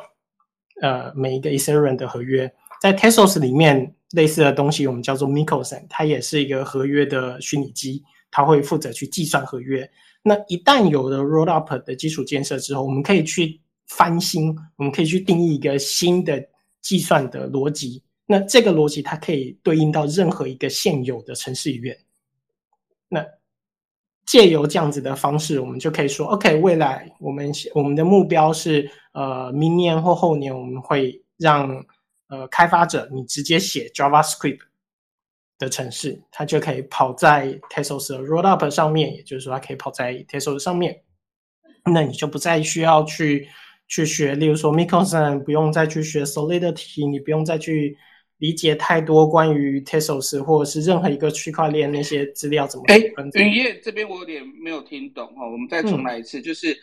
[0.82, 2.54] 呃每一个 Ethereum 的合约。
[2.82, 9.90] 在 Tezos 里面类似的东西，我们叫做 Mikosen，它也是一个合约的虚拟机，它会负责去计算合约。
[10.22, 16.42] 那一旦有了 Rollup 的基础建设之后，我们可以去翻新，我们可以去定义一个新的
[16.82, 18.04] 计算的逻辑。
[18.32, 21.98] 那这个逻辑它可以对应到任何一个现有的城市语言。
[23.08, 23.26] 那
[24.28, 31.84] 借由这样子的方式，我们就可以说，OK，未来我们我们的目标是，呃，明年或后年我们会让
[32.28, 34.60] 呃开发者你直接写 JavaScript
[35.58, 41.02] 的城市，它就可以跑在 Tesos 的 Rollup 上面，也就是说它可以跑在 Tesos 上面。
[41.92, 43.48] 那你就不再需要去
[43.88, 47.98] 去学，例如说 Mikosen，不用再去学 Solidity，你不用再去
[48.40, 53.38] 理解太多关于 Tesos 或者是任何一个区块链那些资料怎么哎分，组。
[53.40, 56.76] 云燕这边我有点没有听懂哈，我们再重来一次，就是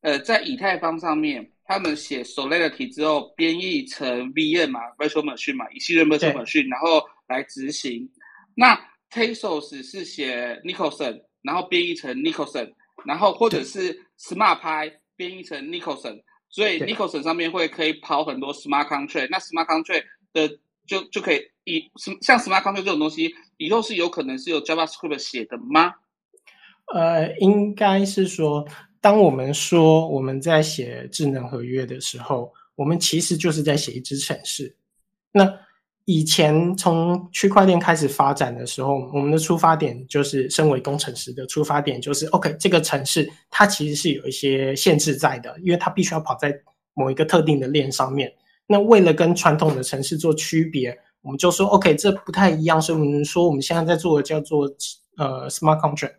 [0.00, 8.10] 呃，在以太坊上面，他们写 Solidity 之后编译成 VM 嘛，Virtual Machine 嘛，以信任 Virtual Machine，然后来执行。
[8.54, 8.78] 那
[9.10, 12.72] Tesos 是写 Nicholson，然后编译成 Nicholson，
[13.04, 25.18] 然后或者是 Smart Pi 编译成 Nicholson，所以 Nicholson 上面会可以跑很多 Smart Contract，那 Smart Contract 的就就可以以什像 Smart Contract 这种东西，以后是有可能是由 JavaScript
[25.18, 25.94] 写的吗？
[26.92, 28.66] 呃，应该是说，
[29.00, 34.74] 当我们说我们在写智能合约的时候，我们其实就是在写一支程式。
[35.30, 35.50] 那
[36.04, 46.52] 以前从区块链开始发展的时候，我们的出发点就是身为工程师的出发点就是，OK，这个城市它其实是有一些限制在的，因为它必须要跑在
[46.92, 48.30] 某一个特定的链上面。
[48.66, 54.66] 那为了跟传统的城市做区别，我们就说 OK，这不太一样，所以我们说我们现在在做的叫做
[55.16, 56.14] 呃 smart contract。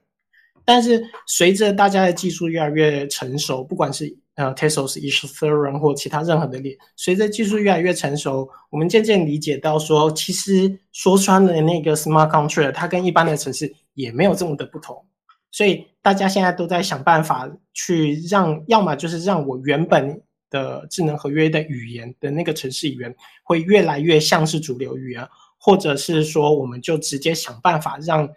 [0.65, 15.03] 但是随着大家的技术越来越成熟，不管是呃 Tesos、Ethereum 或其他任何的链，随着技术越来越成熟，我们渐渐理解到说，其实说穿了那个 smart contract 它跟一般的城市也没有这么的不同。
[15.51, 20.21] 所以大家现在都在想办法去让，要么就是让我原本
[20.53, 28.29] 的智能合约的语言的那个程式语言会越来越像是主流语言，或者是说我们就直接想办法让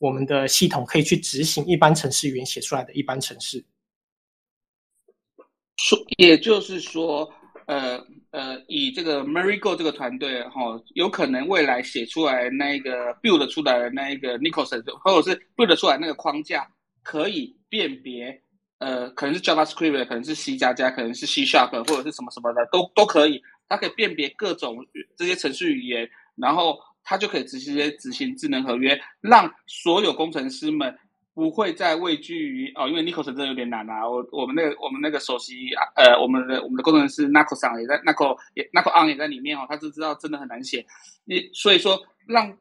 [0.00, 3.64] 我们的系统可以去执行一般程式语言写出来的一般程式。
[5.76, 7.32] 说，也就是说，
[7.66, 16.68] 呃呃，以这个 Marigo 这个团队哈、有可能未来写出来那个 build 出来的那一个 Nicholson，或者是 build 出来那个框架，
[17.02, 18.42] 可以辨别，
[18.80, 24.84] 呃，可能是 JavaScript，可能是 C 加加，可能是 C Sharp，或者是什么什么的，都都可以，它可以辨别各种
[25.16, 30.98] 这些程序语言，然后它就可以直接执行智能合约，让所有工程师们
[31.34, 34.08] 不会再畏惧于哦，因为 Nico 真的有点难啊。
[34.08, 40.84] 我我们那个我们那个首席啊呃，我们的我们的工程师 Naco 上也在 Naco 也 Naco on 也在里面哦，他就知道真的很难写。
[41.24, 42.56] 你所以说让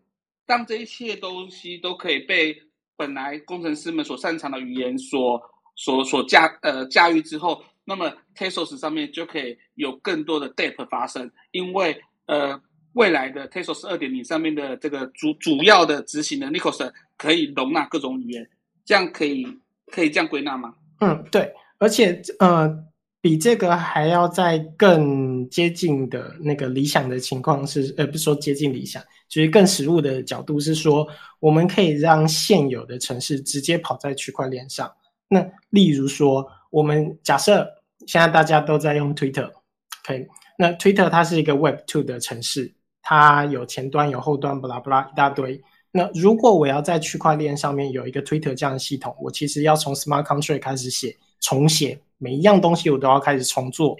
[0.45, 2.61] 让这一切东西都可以被
[2.97, 5.41] 本来工程师们所擅长的语言所
[5.79, 12.59] 所所驾呃驾驭之后，那么 Tesos 上面就可以有更多的 depth 发生，因为呃。
[12.93, 18.49] 未来的 Tesos 二点零上面的这个主主要的执行的 Nicholson 可以容纳各种语言，
[18.83, 19.45] 这样可以
[19.85, 20.73] 可以这样归纳吗？
[20.99, 22.83] 嗯，对，而且呃，
[23.21, 31.07] 比这个还要再更接近的那个理想的情况是，呃，不是说接近理想，就是更实物的角度是说，
[31.39, 34.91] 我们可以让现有的城市直接跑在区块链上。
[35.29, 37.65] 那例如说，我们假设
[38.07, 45.61] 现在大家都在用 Twitter，OK，、那 Twitter 它是一个 Web 2的城市，它有前端有后端，巴拉巴拉一大堆。
[45.91, 53.97] 那如果我要在区块链上面有一个 Twitter 这样的系统，我其实要从 Smart Contract 开始写，重写每一样东西，我都要开始重做。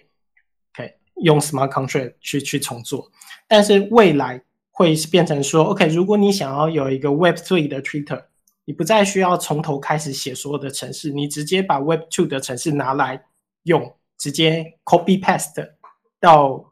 [0.74, 3.10] OK，用 Smart Contract 去去重做。
[3.48, 4.40] 但是未来
[4.72, 8.24] 会变成说，OK，如果你想要有一个 Web 3的 Twitter，
[8.70, 13.20] 你不再需要从头开始写所有的程式，你直接把 Web 2的程式拿来
[13.64, 15.72] 用，直接 copy paste
[16.20, 16.72] 到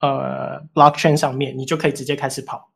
[0.00, 2.72] 呃 blockchain 上面，你就可以直接开始跑。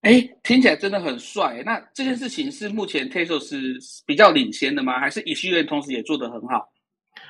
[0.00, 1.62] 哎，听起来真的很帅。
[1.64, 4.98] 那这件事情是目前 t e s o 是比较领先的吗？
[4.98, 6.68] 还是以序列同时也做得很好？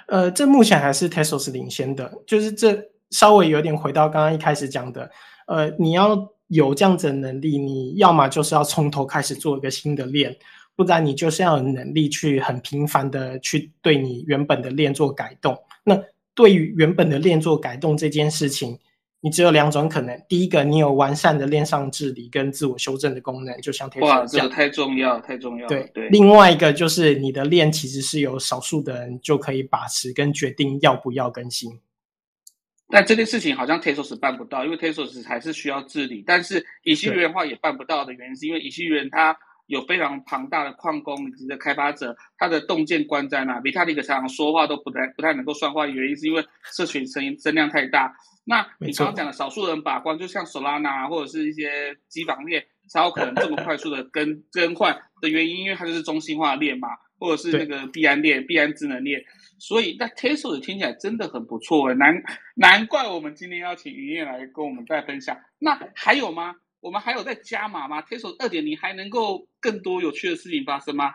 [0.09, 5.11] 呃，这目前还是 t e s o 是领先的，就是这稍微有点回到刚刚一开始讲的，
[5.47, 6.17] 呃，你要
[6.53, 10.37] 有这样子的能力，你要么就是要从头开始做一个新的链，
[10.77, 15.57] 不然你就是要有能力去很频繁的去对你原本的链做改动。
[15.83, 15.99] 那
[16.35, 18.79] 对于原本的链做改动这件事情，
[19.21, 24.27] 你只有两种可能：第一个，你有完善的链上治理跟自我修正的功能，就像 Tezos 哇。
[24.27, 25.67] 这个太重要，太重要。
[25.69, 31.71] 对对，另外一个就是你的链其实是有少数的人就可以把持跟决定要不要更新。
[32.95, 36.23] 但这件事情好像 Tesos 办不到，因为 Tesos 还是需要治理。
[36.27, 39.35] 但是以西元的话也办不到的原因，是因为以西元它
[39.67, 43.59] 有非常庞大的矿工以及的开发者，它的洞见关在那。
[43.61, 48.15] 比特币常常说话都不太不太能够算话，原因是因为社群声音声量太大。
[48.45, 56.89] 那你刚刚讲的少数人把关，就像 Solana 或者是一些机房链，才有可能这么快速的更 更换的原因，因为它就是中心化链嘛，
[57.19, 59.25] 或者是那个币安链、币安智能链。
[59.63, 62.21] 所以，那 Tesla 听起来真的很不错诶，难
[62.57, 65.39] 难怪我们今天要请云燕来跟我们再分享。
[65.61, 66.57] 那还有吗？
[66.81, 71.13] 我们还有在加码吗 Tesla 二点零还能够更多有趣的事情发生吗？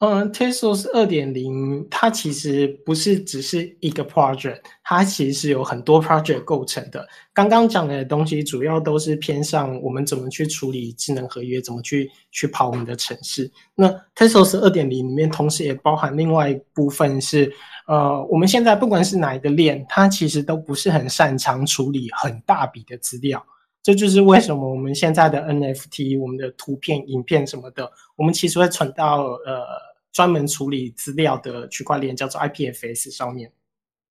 [0.00, 7.04] 嗯，Tezos 二点零它其实不是只是一个 project，它其实是有很多 project 构成的。
[7.34, 13.50] 刚刚讲的东西主要都是偏向我们怎么去处理智能合约，怎么去去跑我们的城市。
[13.74, 17.52] 那 Tesos 二点零里面同时也包含另外一部分是，
[17.88, 23.44] 呃，我们现在不管是哪一个链，它其实都不是很擅长处理很大笔的资料。
[23.80, 29.64] 这就是为什么我们现在的 NFT、我们的图片、影片什么的，我们其实会存到呃
[30.12, 33.50] 专门处理资料的区块链，叫做 IPFS 上面。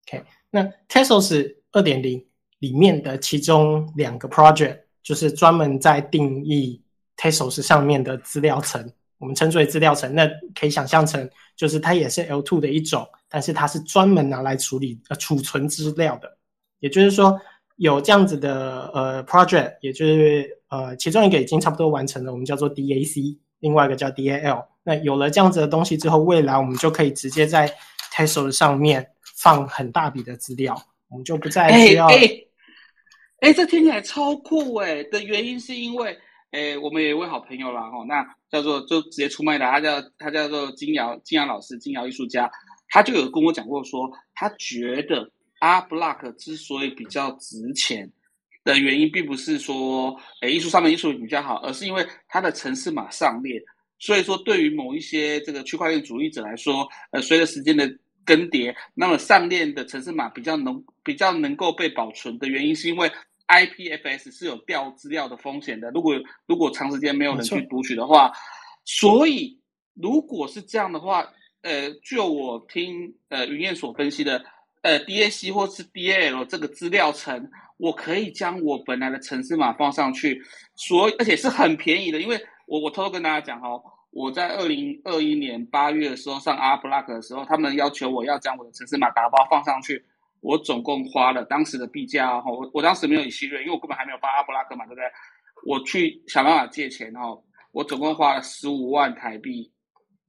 [0.08, 2.26] OK，那 Tesos 二点零
[2.60, 6.82] 里面的其中两个 project 就是专门在定义
[7.18, 10.16] Tesos 上面的资料层，我们称之为资料层。
[10.16, 16.38] 那可以想象成就是它也是 L2 的一种，但是它是专门拿来处理呃储存资料的，
[16.80, 17.40] 也就是说。
[17.78, 24.66] 有这样子的呃 project，也就是呃其中一个已经差不多完成了，我们叫做 DAC，另外一个叫 DAL。
[24.84, 27.72] 那有了这样子的东西之后，未来我们就可以直接在
[28.12, 30.76] Tesla 上面放很大笔的资料，
[31.10, 32.08] 我们就不再需要。
[33.42, 35.04] 哎这听起来超酷哎！
[35.04, 36.18] 的原因是因为，
[36.50, 42.50] 哎，我们有一位好朋友啦哦，那叫做就直接出卖的，他叫他叫做金瑶金瑶老师，金瑶艺术家，
[42.90, 45.30] 他就有跟我讲过说，他觉得。
[45.60, 48.12] R Block 之所以比较值钱
[48.64, 53.62] 的原因，并不是说，诶艺术上面艺术比较好，而是因为它的城市码上链。
[54.00, 57.92] 所以说，对于某一些这个区块链主义者来说，呃，随着时间的
[58.24, 63.12] 更迭，那么上链的城市码比较能比较能够被保存的原因，是因为
[63.48, 65.90] IPFS 是有掉资料的风险的。
[65.92, 66.14] 如果
[66.46, 68.32] 如果长时间没有人去读取的话，
[68.86, 69.60] 所以
[69.96, 71.28] 如果是这样的话，
[71.62, 74.44] 呃，就我听呃云燕所分析的。
[74.88, 80.42] 呃，DAC 或是 DAL 这个资料层，我可以将我本来的城市码放上去，
[80.76, 82.22] 所以而且是很便宜的。
[82.22, 90.06] 因为我我偷偷跟大家讲哦，我在二零二一年八月的时候上 R Block 的时候，他们要求我要将我的城市码打包放上去，
[90.40, 95.04] 我总共花了当时的币价哈，我我当时没有以息瑞，因为我根本还没有发 R Block 嘛，对不对？
[95.66, 99.70] 我去想办法借钱哦，我总共花了十五万台币，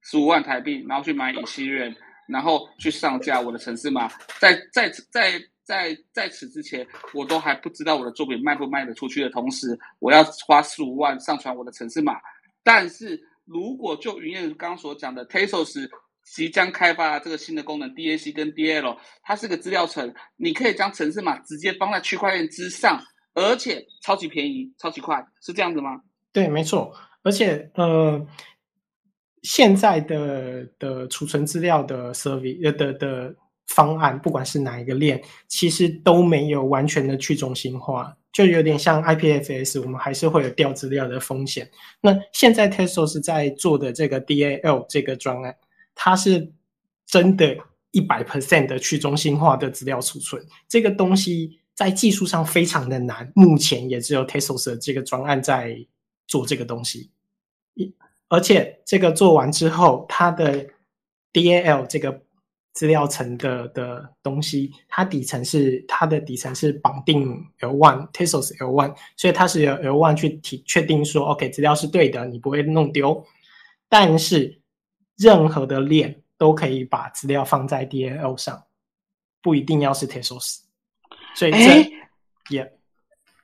[0.03, 1.95] 十五万台币，然后去买以息瑞。
[2.29, 4.09] 然后去上架我的城市码，
[4.39, 12.15] 在在在在在此之前，我都还不知道我的作品卖不卖得出去的同时，我要花十五万上传我的城市码。
[12.63, 15.89] 但是如果就云燕刚所讲的 Tesos
[16.23, 23.03] 即将开发这个新的功能 DAC 跟 DL，它是个资料层，你可以将城市码直接放在区块链之上，
[23.33, 26.03] 而且超级便宜、超级快，是这样子吗？
[26.31, 28.27] 对，没错，而且呃。
[29.43, 33.35] 现在的的储存资料的 service 呃的的
[33.67, 41.71] 方案，不管是哪一个链，其实都没有完全的去中心化，就有点像 IPFS，我们还是会有掉资料的风险。
[42.01, 45.55] 那现在 Tesla 是在做的这个 DAL 这个专案，
[45.95, 46.51] 它是
[47.07, 47.57] 真的
[47.91, 55.79] 一百 percent 的去中心化的资料储存，这个东西在技术上非常的难，目前也只有 Tesla 这个专案在
[56.27, 57.11] 做这个东西。
[57.75, 57.95] 一
[58.31, 60.67] 一而且这个做完之后，它的
[61.33, 62.23] DAL 这个
[62.75, 73.25] 资料层的的东西，它底层是它的底层是绑定 L1 Tesos L1，所以它是由 L1 去提确定说，OK 资料是对的，你不会弄丢。
[73.89, 74.61] 但是
[75.17, 78.63] 任何的链都可以把资料放在 DAL 上，
[79.41, 80.59] 不一定要是 Tesos。
[81.35, 81.91] 所以这
[82.51, 82.71] 也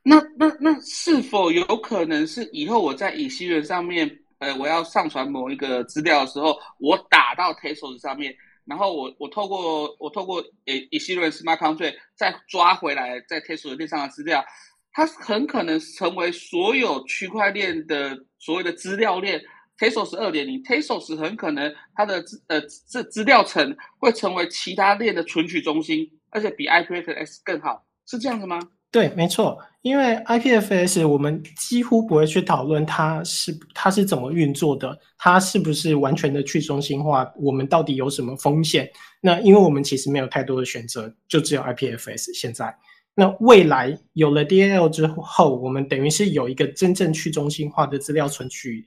[0.03, 4.21] 那那那是否有可能是以后我在以西元上面？
[4.39, 14.45] 呃，我要上传某一个资料的时候，我打到 t e s o s 上面，然后我我透过我透过呃以西瑞 Smart Contract 再抓回来在 t e s o s 链上的资料，
[14.93, 19.41] 它很可能成为所有区块链的所谓的资料链
[19.79, 28.61] t e s o s 二点零 t e s o s 很可能它的资呃这资料层会成为其他链的存取中心，而且比 IPFS 更好，是这样子吗？
[28.95, 38.89] 对，没错，因为 IPFS 我们几乎不会去讨论它是它是怎么运作的，它是不是完全的去中心化，我们到底有什么风险？
[39.21, 42.73] 那因为我们其实没有太多的选择，就只有 IPFS 现在。
[43.17, 48.87] 那未来有了 DAL 之后，我们等于是有一个真正去中心化的资料存取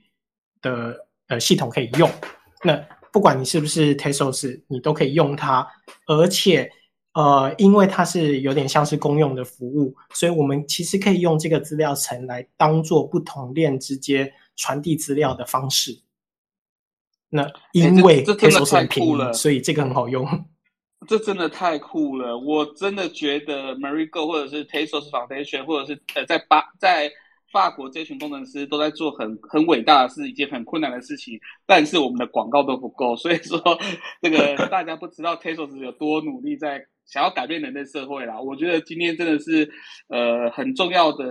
[0.62, 0.96] 的
[1.26, 2.10] 呃系统可以用。
[2.64, 2.82] 那
[3.12, 5.68] 不管你是不是 Tesos，你都可以用它，
[6.06, 6.72] 而且。
[7.18, 15.98] 呃，因为它是有点像是公用的服务，所以我们其实可以用这个资料层来当做不同链之间传递资料的方式。
[17.28, 20.24] 那因为这太酷了，所以这个很好用。
[21.08, 27.10] 这真的太酷了，我真的觉得 Marigo 或者是 t e s o s Foundation 或者是呃在巴在。
[27.50, 33.58] 法国这群工程师都在做很很伟大的事，一件很困难的事情，但是我们的广告都不够，所以说
[34.20, 38.40] 这个大家不知道 t e s o s 有多努力在想要改变人类社会啦。
[38.40, 39.68] 我觉得今天真的是
[40.08, 41.24] 呃很重要的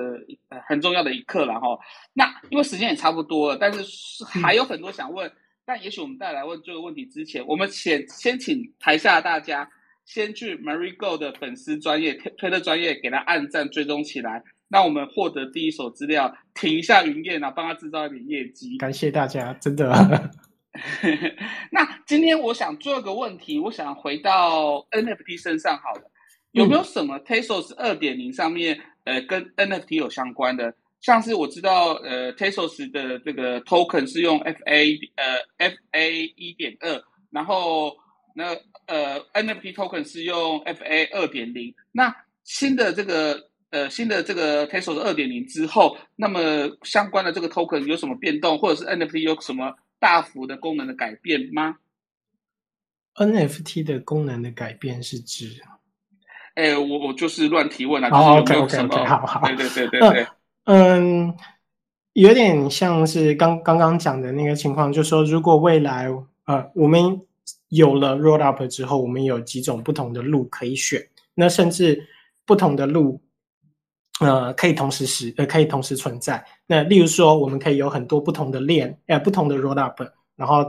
[0.68, 1.80] 很重要的一刻了哈。
[2.14, 5.32] 那因为时间也差不多了，但是还有很多想问，
[5.66, 9.70] 但也许我们再来问这个问题之前，我们先先请台下大家
[10.06, 14.44] 先去 Mary Go 的粉丝专业推推的专业给他按赞追踪起来。
[14.70, 18.78] 那我们获得第一手资料，停一下云燕啊，帮他制造一点业绩。
[18.78, 20.30] 感谢大家，真的。
[21.72, 26.12] 那今天我想做一个问题，我想回到 NFT 身上好了，
[26.52, 30.74] 有没有什么 Tesos 二点零上面，呃，跟 NFT 有相关的？
[31.02, 37.96] 像是我知道，呃 Tesos 的这个 token 是用 FA，呃，FA 一点二，然后
[38.36, 38.56] 那
[38.88, 41.74] 呃，NFT token 是用 FA 二点零。
[41.92, 43.48] 那新的这个。
[43.70, 46.40] 呃，新的这个 Tesos 二点零之后，那么
[46.84, 51.78] 相关的这个 token 有什么变动，或者是 NFT 有什么大幅的功能的改变吗
[53.16, 55.62] ？NFT 的功能的改变是指？
[56.56, 58.10] 哎，我我就是乱提问了。
[58.10, 60.28] OK OK OK，好好，对对对对对。
[60.66, 61.36] 嗯，
[62.14, 66.08] 有点像是刚刚刚讲的那个情况，就是说，如果未来
[66.46, 67.22] 呃，我们
[67.70, 72.08] 有了 Roll Up 之后，我们有几种不同的路可以选，那甚至
[72.46, 73.22] 不同的路。
[74.20, 76.44] 呃，可以同时使呃，可以同时存在。
[76.66, 80.02] 那例如说，我们可以有很多不同的链，呃，不同的 roll up，
[80.36, 80.66] 然后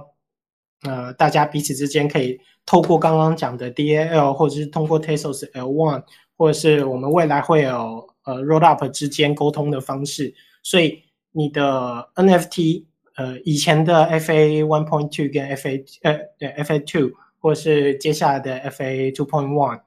[0.82, 6.04] 呃，大家彼此之间可以透过刚刚讲的 DAL，或者是通过 Tesos L1，
[6.36, 10.34] 或者是我们未来会有呃 roll up 之间沟通的方式。
[10.62, 12.84] 所以你的 NFT，
[13.16, 19.80] 呃，以前的 FA one point two 跟 FA 呃对 FA two，或者是接下来的 FA two point one，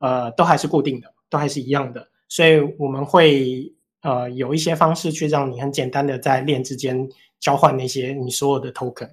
[0.00, 2.06] 呃，都还是固定的，都还是一样的。
[2.28, 3.72] 所以我们会
[4.02, 7.08] 呃有一些方式去让你很简单的在链之间
[7.38, 9.10] 交换那些你所有的 token。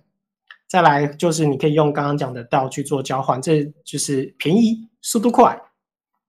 [0.67, 5.61] 再来就是你可以用刚刚讲的道去做交换，这就是便宜、速度快。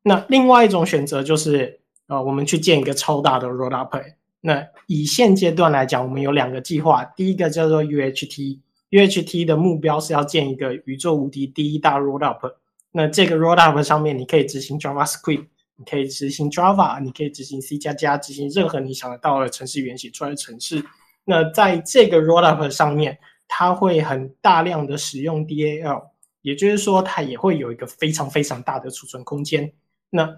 [0.03, 3.97] 那另外一种选择就是呃我们去建一个超大的 roll up。
[4.43, 12.45] 那以现阶段来讲，我们有两个计划，第一个叫做 UHT，UHT 的目标是要建一个宇宙无敌第一大 roll up。
[12.93, 15.47] 那这个 roll up 上面你可以执行 JavaScript。
[15.77, 20.85] 你可以执行 Java，你可以执行 C 加加，执行任何你想得到的程式语言写出来的程式。
[21.25, 23.18] 那在这个 Rollup 上面，
[23.49, 26.11] 它会很大量的使用 DAL，
[26.43, 29.72] 也就是说，它也会有一个非常非常大的储存空间。
[30.11, 30.33] 那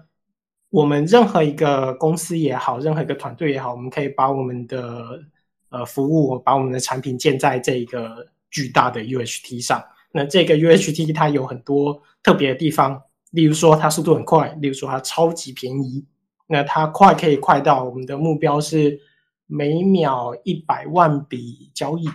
[0.69, 5.21] 我们任何一个公司也好，任何一个团队也好，我们可以把我们的
[5.69, 9.83] 呃服务，把我们的产品建在这一个巨大的 UHT 上。
[10.11, 13.03] 那这个 UHT 它有很多特别的地方。
[13.31, 16.05] 例如说，它速度很快；例如说，它超级便宜。
[16.49, 19.01] 那它快可以快到我们的目标是
[19.47, 22.07] 每秒一百万笔交易。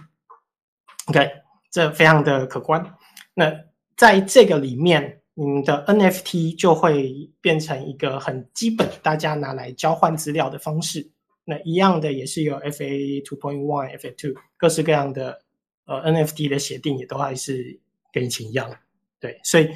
[1.07, 1.31] OK，
[1.71, 2.95] 这非常的可观。
[3.35, 3.53] 那
[3.95, 11.11] 在这个里面，你的 NFT 就会变成一个很基本，大家拿来交换资料的方式。
[11.45, 15.43] 那一样的也是有 FA two point one、FA two 各式各样的
[15.85, 17.79] 呃 NFT 的协定，也都还是
[18.11, 18.75] 跟以前一样。
[19.21, 19.69] 对，所以。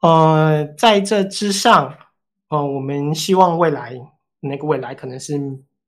[0.00, 1.92] 呃，在这之上，
[2.48, 3.98] 呃，我们希望未来
[4.40, 5.40] 那个未来可能是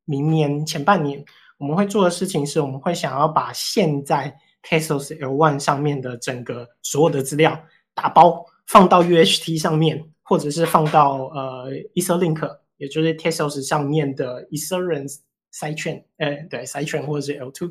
[0.07, 1.23] 明年前半年，
[1.59, 7.61] 我们会做的事情是，我们会想要把现在 Tesos L1 上面的整个所有的资料
[7.95, 15.07] 打包放到 UHT 上面，或者是放到呃 EtherLink，也就是 Tesos 上面的 Ethereum
[15.53, 17.71] Sidechain，呃，对，Sidechain 或者是 L two，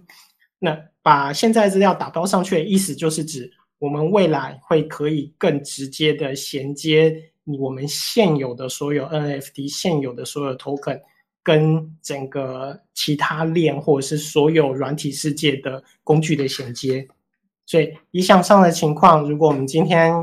[0.59, 3.51] 那把现在资料打包上去的意思就是指。
[3.79, 10.99] 我们未来会可以更直接的衔接我们现有的所有 NFT、现有的所有 token，
[11.43, 17.07] 跟整个其他链或者是所有软体世界的工具的衔接。
[17.65, 20.13] 所以理想上的情况，如果我们今天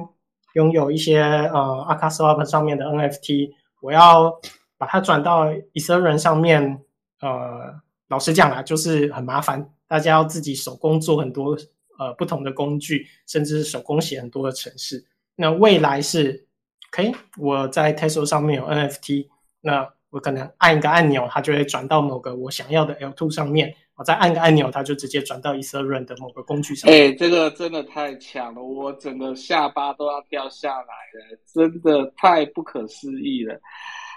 [0.55, 4.41] 拥有一些呃 a k a Swap 上面的 NFT，我要
[4.77, 6.81] 把它转到 Ethereum 上面，
[7.21, 11.57] 呃，老实讲啊，就是很麻烦，大家要自己手工做很多
[11.99, 15.05] 呃不同的工具，甚至是手工写很多的程式。
[15.37, 16.47] 那未来是
[16.93, 19.29] ，OK，我在 Tesla 上面有 NFT，
[19.61, 23.75] 那我可能按一个按钮，它就会转到某个我想要的 L2 上面。
[23.97, 26.91] 我再按个按钮，它就直接转到 Ethereum 的某个工具上。
[26.91, 33.57] 哎，这个真的太强了，我整个下巴都要掉下来了，真的太不可思议了。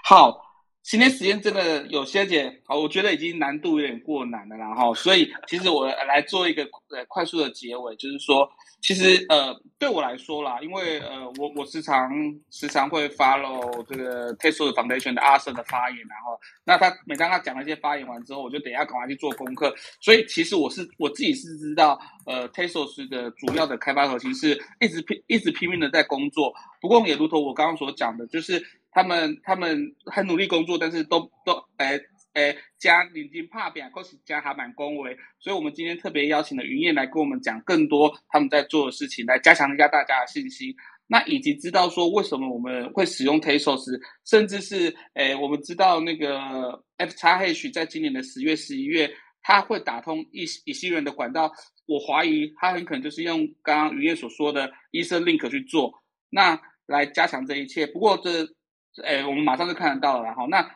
[0.02, 0.47] 好，
[0.88, 8.50] 今天时间真的有些点，好，我觉得已经难度有点过难了，然后，所以其实我来做一个呃快速的结尾，就是说。
[8.80, 12.08] 其实呃，对我来说啦，因为呃，我我时常
[12.48, 19.74] 时常会 follow 这个 Tesla Foundation 的阿森的发言，然后那他每当他讲了一些发言完之后，我就等一下赶快去做功课。
[20.00, 26.54] 所以其实我是我自己是知道，呃，Tesla 的主要的开发核心是一直拼一直拼命的在工作。
[26.80, 28.64] 不过也如同我刚刚所讲的，就是
[28.98, 32.00] 他们他们很努力工作，但是都都哎。
[32.34, 40.72] 诶，加领金帕比或是加还蛮恭维，所以我们今天特别邀请了云燕来跟我们讲更多他们在做的事情，来加强一下大家的信心。
[41.08, 43.82] 那以及知道说为什么我们会使用 Tesos，
[44.24, 49.10] 甚至是诶，我们知道那个 F 叉 H 在今年的十月、十一月，
[49.42, 51.50] 它会打通以以西人的管道，
[51.86, 55.92] 我怀疑它很可能就是用刚刚云燕所说的医生 Link 去做，
[56.30, 57.84] 那来加强这一切。
[57.84, 58.46] 不过这
[59.04, 60.68] 诶，我们马上就看得到了，然后那。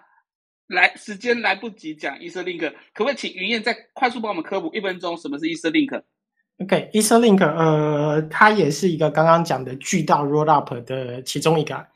[0.68, 11.86] 来，时间来不及讲 Etherlink，可不可以请云燕再快速帮我们科普一分钟，什么是 Etherlink？OK，Etherlink，呃，它也是一个刚刚讲的巨大 Rollup 的其中一个，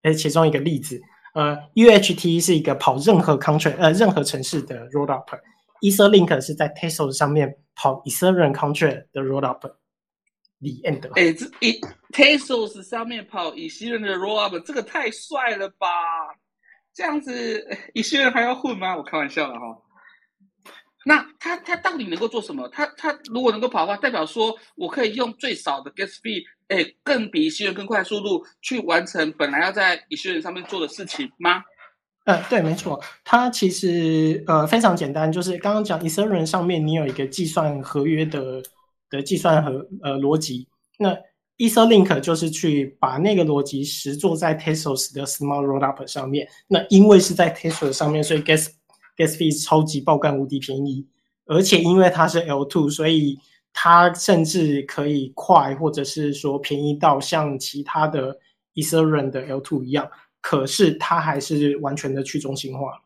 [0.00, 0.98] 呃，其中一个例子。
[1.34, 9.74] 呃，UHT 是一个跑任何 country，呃，任何城市的 Rollup，Etherlink 是在 Tesla 上面跑 Ethereum contract 的 Rollup。
[10.62, 11.80] 李 end，哎，这一
[12.12, 15.88] Tesla 上面跑以西人的 Rollup，这个太帅了吧！
[16.94, 18.96] 这样子，以西人还要混吗？
[18.96, 19.60] 我开玩笑的哈。
[21.04, 22.68] 那他他到底能够做什么？
[22.68, 31.64] 他他如果能够跑的话，代表说我可以用最少的 gas fee，哎，更比以西人更快速度去完成本来要在以西人上面做的事情吗？
[32.24, 33.02] 呃，对，没错。
[33.24, 38.62] 它其实呃非常简单，就是刚刚讲 Ethereum 上面你有一个计算合约的
[39.12, 40.66] 的计算和呃逻辑，
[40.98, 41.16] 那。
[41.58, 46.48] Etherlink 就是去把那个逻辑实做在 Tesla 的 Small Rollup 上面。
[46.66, 48.68] 那因为是在 Tesla 上面，所以 Gas
[49.16, 51.06] Gas Fee 超级爆干无敌便宜。
[51.44, 53.38] 而且因为它是 L2，所以
[53.72, 58.36] 它甚至可以快，或者是说便宜到像其他的
[58.74, 60.10] Ethereum 的 L2 一样。
[60.40, 63.04] 可是它还是完全的去中心化。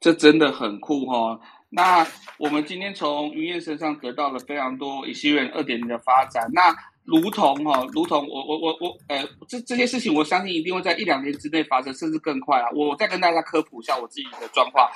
[0.00, 1.38] 这真的很酷哈。
[1.74, 2.06] 那
[2.38, 6.48] 我们今天从云燕身上得到了非常多 Ethereum 二点零的发展。
[6.52, 6.72] 那
[7.02, 12.70] 如同哈，如同我我我我，呃，这这些事情，我相信一定会在一两年之内发生，甚至更快啊！
[12.72, 14.88] 我再跟大家科普一下我自己的状况。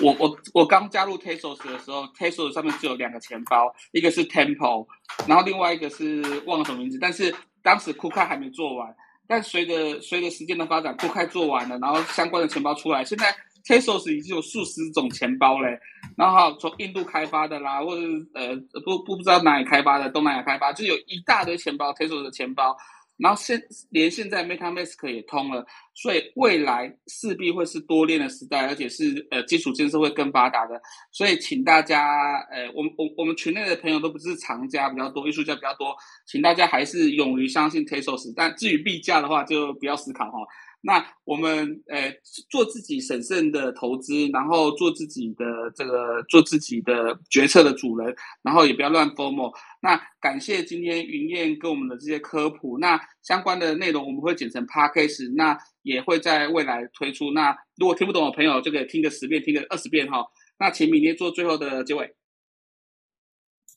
[0.00, 4.86] 我我我刚加入 Tesos 的时候，Tesos 上面只有两个钱包，一个是 Temple，
[5.26, 6.98] 然后另外一个是忘了什么名字。
[7.00, 8.94] 但是当时酷开还没做完，
[9.26, 13.34] 但随着随着时间的发展，酷开做完了，然后相关的钱包出来，现在。
[13.62, 15.78] Tesos 已经有数十种钱包嘞，
[16.20, 18.02] 然后从印度开发的啦，或者
[18.34, 18.54] 呃
[18.84, 22.76] 不不不知道哪里开发的，东南亚开发，就有一大堆钱包，Tezos 的钱包。
[23.16, 23.60] 然后现
[23.90, 25.64] 连现在 MetaMask 也通了，
[25.94, 30.80] 所以未来势必会是多链的时代，而且是呃基础建设会更发达的。
[31.10, 32.02] 所以请大家，
[32.50, 35.94] 呃，我们我我们群内的朋友都不是藏家比较多，艺术家比较多，
[36.26, 38.32] 请大家还是勇于相信 Tezos。
[38.34, 40.38] 但至于币价的话，就不要思考哈。
[40.82, 42.10] 那我们呃
[42.48, 49.52] 做自己审慎的投资，然后做自己的这个做自己的决策的主人，然后也不要乱 form。
[49.82, 57.30] 那感谢今天云燕跟我们的这些科普，那相关的内容我们会剪成 podcast，那也会在未来推出。
[57.32, 60.24] 那如果听不懂的朋友就可以听个十遍，听个二十遍哈。
[60.58, 62.14] 那请明天做最后的结尾。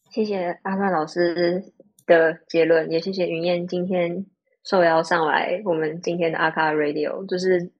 [0.09, 1.73] 谢谢阿范老师
[2.05, 4.25] 的结论，也谢谢云燕今天。
[4.63, 7.71] 受邀上来，我们今天的阿卡 Radio 就是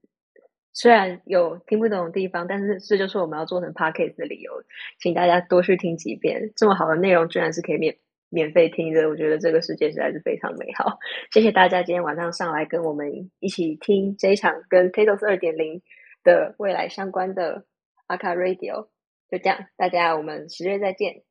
[0.73, 4.51] 虽然有听不懂的地方，但是这就是我们要做成 Podcast 的理由，
[4.99, 6.51] 请大家多去听几遍。
[6.55, 7.97] 这么好的内容，居然是可以免
[8.29, 10.97] 免费听的，我觉得这个世界实在是非常美好。
[11.31, 15.81] 谢谢大家今天晚上上来跟我们一起听这一场跟 Tatos 二点零
[16.23, 17.65] 的未来相关的
[18.07, 18.87] 阿卡 Radio。
[19.29, 21.23] 就这样，大家我们十月再见。